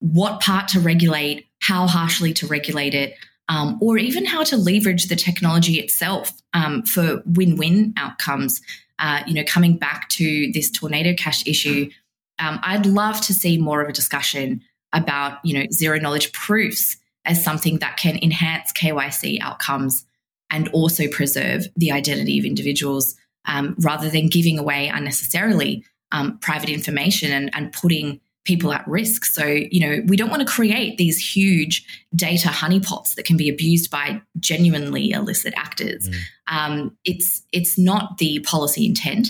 what 0.00 0.40
part 0.40 0.68
to 0.68 0.80
regulate, 0.80 1.46
how 1.60 1.86
harshly 1.86 2.34
to 2.34 2.46
regulate 2.46 2.94
it, 2.94 3.14
um, 3.50 3.76
or 3.82 3.98
even 3.98 4.24
how 4.24 4.44
to 4.44 4.56
leverage 4.56 5.08
the 5.08 5.16
technology 5.16 5.80
itself 5.80 6.32
um, 6.54 6.82
for 6.84 7.22
win-win 7.26 7.92
outcomes. 7.96 8.62
Uh, 9.00 9.22
you 9.26 9.34
know, 9.34 9.42
coming 9.44 9.76
back 9.76 10.08
to 10.10 10.52
this 10.52 10.70
tornado 10.70 11.14
cash 11.14 11.46
issue, 11.46 11.90
um, 12.38 12.60
I'd 12.62 12.86
love 12.86 13.20
to 13.22 13.34
see 13.34 13.58
more 13.58 13.82
of 13.82 13.88
a 13.88 13.92
discussion 13.92 14.62
about 14.92 15.38
you 15.44 15.54
know 15.54 15.66
zero 15.72 15.98
knowledge 15.98 16.32
proofs 16.32 16.96
as 17.24 17.44
something 17.44 17.78
that 17.78 17.96
can 17.96 18.18
enhance 18.22 18.72
KYC 18.72 19.40
outcomes 19.40 20.06
and 20.50 20.68
also 20.68 21.06
preserve 21.08 21.66
the 21.76 21.92
identity 21.92 22.38
of 22.38 22.44
individuals 22.44 23.16
um, 23.46 23.74
rather 23.78 24.08
than 24.08 24.28
giving 24.28 24.58
away 24.58 24.88
unnecessarily 24.88 25.84
um, 26.12 26.38
private 26.38 26.70
information 26.70 27.32
and, 27.32 27.50
and 27.54 27.72
putting 27.72 28.20
people 28.44 28.72
at 28.72 28.86
risk. 28.88 29.24
So, 29.24 29.44
you 29.44 29.80
know, 29.80 30.02
we 30.06 30.16
don't 30.16 30.30
want 30.30 30.40
to 30.40 30.52
create 30.52 30.96
these 30.96 31.18
huge 31.18 31.86
data 32.14 32.48
honeypots 32.48 33.14
that 33.14 33.24
can 33.24 33.36
be 33.36 33.48
abused 33.48 33.90
by 33.90 34.22
genuinely 34.38 35.10
illicit 35.10 35.54
actors. 35.56 36.08
Mm. 36.08 36.16
Um, 36.48 36.96
it's 37.04 37.42
it's 37.52 37.78
not 37.78 38.18
the 38.18 38.40
policy 38.40 38.86
intent, 38.86 39.28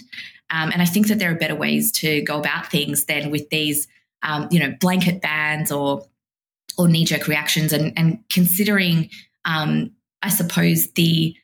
um, 0.50 0.70
and 0.70 0.80
I 0.80 0.84
think 0.84 1.08
that 1.08 1.18
there 1.18 1.30
are 1.30 1.36
better 1.36 1.54
ways 1.54 1.92
to 1.92 2.22
go 2.22 2.38
about 2.38 2.70
things 2.70 3.04
than 3.04 3.30
with 3.30 3.50
these, 3.50 3.88
um, 4.22 4.48
you 4.50 4.60
know, 4.60 4.74
blanket 4.80 5.20
bans 5.20 5.70
or 5.72 6.06
or 6.78 6.88
knee 6.88 7.04
jerk 7.04 7.26
reactions, 7.26 7.72
and 7.72 7.92
and 7.96 8.20
considering, 8.30 9.10
um, 9.44 9.90
I 10.22 10.30
suppose 10.30 10.92
the 10.92 11.36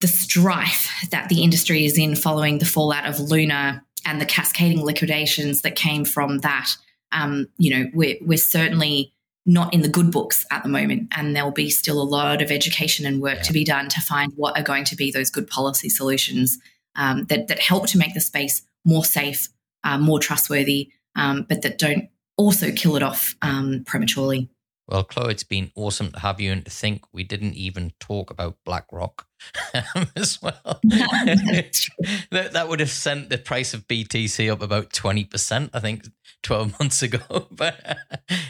the 0.00 0.08
strife 0.08 1.08
that 1.10 1.28
the 1.28 1.42
industry 1.42 1.84
is 1.84 1.98
in 1.98 2.14
following 2.14 2.58
the 2.58 2.64
fallout 2.64 3.04
of 3.04 3.18
Luna 3.18 3.84
and 4.04 4.20
the 4.20 4.26
cascading 4.26 4.84
liquidations 4.84 5.62
that 5.62 5.74
came 5.74 6.04
from 6.04 6.38
that, 6.38 6.70
um, 7.12 7.48
you 7.58 7.70
know, 7.76 7.90
we're, 7.94 8.16
we're 8.20 8.38
certainly 8.38 9.12
not 9.46 9.72
in 9.72 9.80
the 9.80 9.88
good 9.88 10.12
books 10.12 10.44
at 10.50 10.62
the 10.62 10.68
moment. 10.68 11.08
And 11.16 11.34
there'll 11.34 11.50
be 11.50 11.70
still 11.70 12.00
a 12.00 12.04
lot 12.04 12.42
of 12.42 12.50
education 12.50 13.06
and 13.06 13.22
work 13.22 13.36
yeah. 13.36 13.42
to 13.42 13.52
be 13.52 13.64
done 13.64 13.88
to 13.88 14.00
find 14.00 14.32
what 14.36 14.58
are 14.58 14.62
going 14.62 14.84
to 14.84 14.96
be 14.96 15.10
those 15.10 15.30
good 15.30 15.48
policy 15.48 15.88
solutions 15.88 16.58
um, 16.96 17.24
that, 17.26 17.48
that 17.48 17.58
help 17.58 17.86
to 17.88 17.98
make 17.98 18.12
the 18.14 18.20
space 18.20 18.62
more 18.84 19.04
safe, 19.04 19.48
uh, 19.84 19.96
more 19.96 20.18
trustworthy, 20.18 20.90
um, 21.16 21.46
but 21.48 21.62
that 21.62 21.78
don't 21.78 22.08
also 22.36 22.70
kill 22.72 22.96
it 22.96 23.02
off 23.02 23.34
um, 23.42 23.84
prematurely. 23.86 24.48
Well, 24.88 25.04
Chloe, 25.04 25.32
it's 25.32 25.44
been 25.44 25.70
awesome 25.74 26.12
to 26.12 26.20
have 26.20 26.40
you 26.40 26.50
and 26.50 26.64
to 26.64 26.70
think 26.70 27.02
we 27.12 27.22
didn't 27.22 27.52
even 27.54 27.92
talk 28.00 28.30
about 28.30 28.56
BlackRock 28.64 29.26
um, 29.74 30.06
as 30.16 30.40
well. 30.40 30.80
that, 30.82 32.50
that 32.52 32.68
would 32.68 32.80
have 32.80 32.90
sent 32.90 33.28
the 33.28 33.36
price 33.36 33.74
of 33.74 33.86
BTC 33.86 34.50
up 34.50 34.62
about 34.62 34.88
20%, 34.90 35.70
I 35.74 35.80
think, 35.80 36.08
12 36.42 36.74
months 36.80 37.02
ago. 37.02 37.48
but 37.50 37.98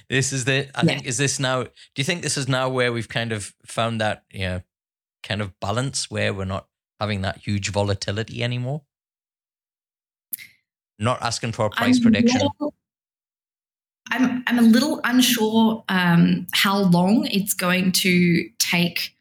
this 0.08 0.32
is 0.32 0.44
the, 0.44 0.68
I 0.76 0.82
yeah. 0.82 0.82
think, 0.82 1.06
is 1.06 1.18
this 1.18 1.40
now, 1.40 1.64
do 1.64 1.70
you 1.96 2.04
think 2.04 2.22
this 2.22 2.38
is 2.38 2.46
now 2.46 2.68
where 2.68 2.92
we've 2.92 3.08
kind 3.08 3.32
of 3.32 3.52
found 3.66 4.00
that, 4.00 4.22
you 4.30 4.46
know, 4.46 4.62
kind 5.24 5.42
of 5.42 5.58
balance 5.58 6.08
where 6.08 6.32
we're 6.32 6.44
not 6.44 6.68
having 7.00 7.22
that 7.22 7.38
huge 7.38 7.72
volatility 7.72 8.44
anymore? 8.44 8.82
Not 11.00 11.20
asking 11.20 11.52
for 11.52 11.66
a 11.66 11.70
price 11.70 11.96
I'm 11.96 12.02
prediction. 12.02 12.48
I'm 14.10 14.42
I'm 14.46 14.58
a 14.58 14.62
little 14.62 15.00
unsure 15.04 15.84
um, 15.88 16.46
how 16.52 16.78
long 16.78 17.26
it's 17.26 17.54
going 17.54 17.92
to 17.92 18.48
take 18.58 19.14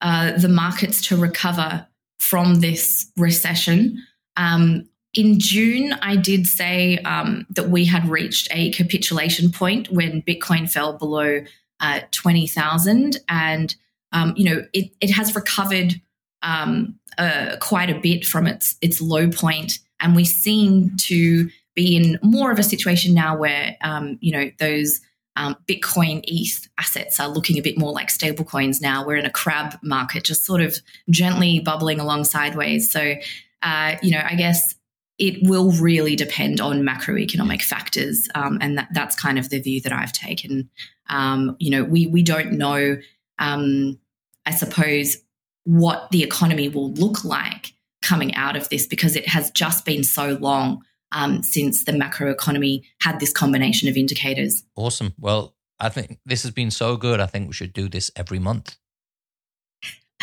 uh, 0.00 0.32
the 0.32 0.48
markets 0.48 1.00
to 1.08 1.16
recover 1.16 1.86
from 2.20 2.56
this 2.56 3.10
recession. 3.16 4.02
Um, 4.36 4.88
in 5.14 5.40
June, 5.40 5.94
I 5.94 6.16
did 6.16 6.46
say 6.46 6.98
um, 6.98 7.46
that 7.50 7.70
we 7.70 7.84
had 7.84 8.08
reached 8.08 8.48
a 8.50 8.70
capitulation 8.72 9.50
point 9.50 9.90
when 9.90 10.22
Bitcoin 10.22 10.70
fell 10.70 10.96
below 10.96 11.40
uh, 11.80 12.00
twenty 12.10 12.46
thousand, 12.46 13.18
and 13.28 13.74
um, 14.12 14.34
you 14.36 14.44
know 14.44 14.64
it 14.72 14.90
it 15.00 15.10
has 15.10 15.34
recovered 15.34 16.00
um, 16.42 16.98
uh, 17.16 17.56
quite 17.60 17.90
a 17.90 17.98
bit 17.98 18.24
from 18.24 18.46
its 18.46 18.76
its 18.80 19.00
low 19.00 19.28
point, 19.30 19.78
and 20.00 20.14
we 20.14 20.24
seem 20.24 20.96
to 20.98 21.50
be 21.78 21.96
in 21.96 22.18
more 22.24 22.50
of 22.50 22.58
a 22.58 22.64
situation 22.64 23.14
now 23.14 23.36
where, 23.36 23.76
um, 23.82 24.18
you 24.20 24.32
know, 24.32 24.50
those 24.58 25.00
um, 25.36 25.54
Bitcoin 25.68 26.24
ETH 26.26 26.68
assets 26.76 27.20
are 27.20 27.28
looking 27.28 27.56
a 27.56 27.62
bit 27.62 27.78
more 27.78 27.92
like 27.92 28.10
stable 28.10 28.44
coins 28.44 28.80
now. 28.80 29.06
We're 29.06 29.14
in 29.14 29.24
a 29.24 29.30
crab 29.30 29.78
market, 29.80 30.24
just 30.24 30.44
sort 30.44 30.60
of 30.60 30.76
gently 31.08 31.60
bubbling 31.60 32.00
along 32.00 32.24
sideways. 32.24 32.90
So, 32.90 33.14
uh, 33.62 33.94
you 34.02 34.10
know, 34.10 34.22
I 34.28 34.34
guess 34.34 34.74
it 35.18 35.38
will 35.48 35.70
really 35.70 36.16
depend 36.16 36.60
on 36.60 36.82
macroeconomic 36.82 37.62
factors, 37.62 38.28
um, 38.34 38.58
and 38.60 38.76
that, 38.78 38.88
that's 38.92 39.14
kind 39.14 39.38
of 39.38 39.48
the 39.50 39.60
view 39.60 39.80
that 39.82 39.92
I've 39.92 40.12
taken. 40.12 40.68
Um, 41.08 41.56
you 41.60 41.70
know, 41.70 41.84
we 41.84 42.08
we 42.08 42.24
don't 42.24 42.54
know, 42.54 42.96
um, 43.38 44.00
I 44.46 44.50
suppose, 44.50 45.16
what 45.62 46.10
the 46.10 46.24
economy 46.24 46.68
will 46.68 46.92
look 46.94 47.24
like 47.24 47.74
coming 48.02 48.34
out 48.34 48.56
of 48.56 48.68
this 48.68 48.86
because 48.86 49.14
it 49.14 49.28
has 49.28 49.52
just 49.52 49.84
been 49.84 50.02
so 50.02 50.38
long 50.40 50.82
um, 51.12 51.42
since 51.42 51.84
the 51.84 51.92
macroeconomy 51.92 52.82
had 53.02 53.20
this 53.20 53.32
combination 53.32 53.88
of 53.88 53.96
indicators. 53.96 54.64
Awesome. 54.76 55.14
Well, 55.18 55.54
I 55.80 55.88
think 55.88 56.18
this 56.26 56.42
has 56.42 56.50
been 56.50 56.70
so 56.70 56.96
good. 56.96 57.20
I 57.20 57.26
think 57.26 57.48
we 57.48 57.54
should 57.54 57.72
do 57.72 57.88
this 57.88 58.10
every 58.16 58.38
month. 58.38 58.76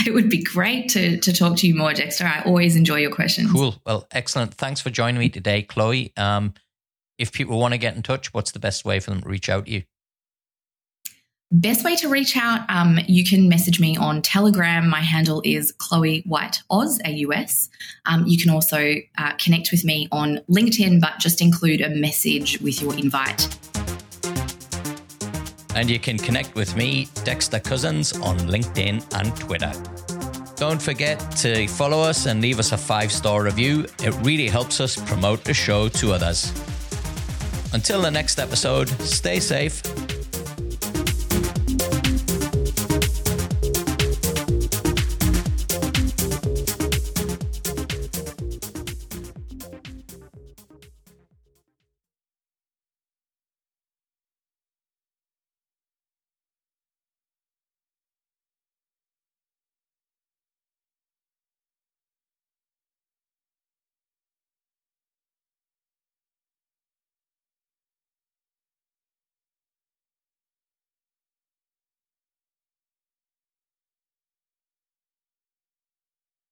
It 0.06 0.13
would 0.13 0.30
be 0.30 0.43
great 0.43 0.89
to, 0.89 1.17
to 1.19 1.34
talk 1.34 1.58
to 1.58 1.67
you 1.67 1.74
more, 1.74 1.93
Dexter. 1.93 2.26
I 2.26 2.41
always 2.41 2.76
enjoy 2.76 2.98
your 2.98 3.13
questions. 3.13 3.52
Cool. 3.52 3.76
Well, 3.86 4.08
excellent. 4.12 4.54
Thanks 4.54 4.82
for 4.82 4.89
joining 4.89 5.19
me 5.19 5.30
today, 5.30 5.62
Chloe. 5.62 6.12
Um, 6.17 6.54
if 7.17 7.32
people 7.32 7.58
want 7.58 7.74
to 7.74 7.78
get 7.78 7.95
in 7.95 8.04
touch, 8.04 8.34
what's 8.34 8.52
the 8.52 8.60
best 8.60 8.84
way 8.84 9.00
for 9.00 9.12
them 9.12 9.21
to 9.21 9.30
reach 9.30 9.48
out 9.48 9.67
to 9.67 9.71
you? 9.71 9.84
Best 11.52 11.86
way 11.86 11.96
to 11.98 12.10
reach 12.10 12.36
out, 12.36 12.62
um, 12.70 13.00
you 13.08 13.24
can 13.24 13.48
message 13.48 13.80
me 13.80 13.96
on 13.96 14.24
Telegram. 14.24 14.90
My 14.90 15.02
handle 15.02 15.44
is 15.46 15.72
Chloe 15.74 16.24
White 16.26 16.64
Oz, 16.72 17.00
AUS. 17.06 17.70
Um, 18.08 18.26
you 18.26 18.40
can 18.40 18.50
also 18.50 18.96
uh, 19.20 19.34
connect 19.38 19.70
with 19.72 19.86
me 19.86 20.08
on 20.12 20.40
LinkedIn, 20.50 21.00
but 21.00 21.20
just 21.20 21.42
include 21.42 21.82
a 21.82 21.90
message 21.90 22.60
with 22.62 22.82
your 22.82 22.98
invite. 22.98 23.56
And 25.76 25.88
you 25.88 26.00
can 26.00 26.18
connect 26.18 26.56
with 26.56 26.76
me, 26.76 27.10
Dexter 27.24 27.60
Cousins, 27.60 28.14
on 28.22 28.40
LinkedIn 28.40 29.06
and 29.14 29.36
Twitter. 29.38 29.72
Don't 30.56 30.82
forget 30.82 31.20
to 31.38 31.68
follow 31.68 32.02
us 32.02 32.26
and 32.26 32.42
leave 32.42 32.58
us 32.58 32.72
a 32.72 32.78
five 32.78 33.12
star 33.12 33.44
review. 33.44 33.86
It 34.00 34.16
really 34.24 34.48
helps 34.48 34.82
us 34.82 34.96
promote 34.96 35.44
the 35.44 35.54
show 35.54 35.90
to 35.90 36.14
others. 36.14 36.52
Until 37.72 38.02
the 38.02 38.10
next 38.10 38.40
episode, 38.40 38.90
stay 39.02 39.40
safe 39.40 39.84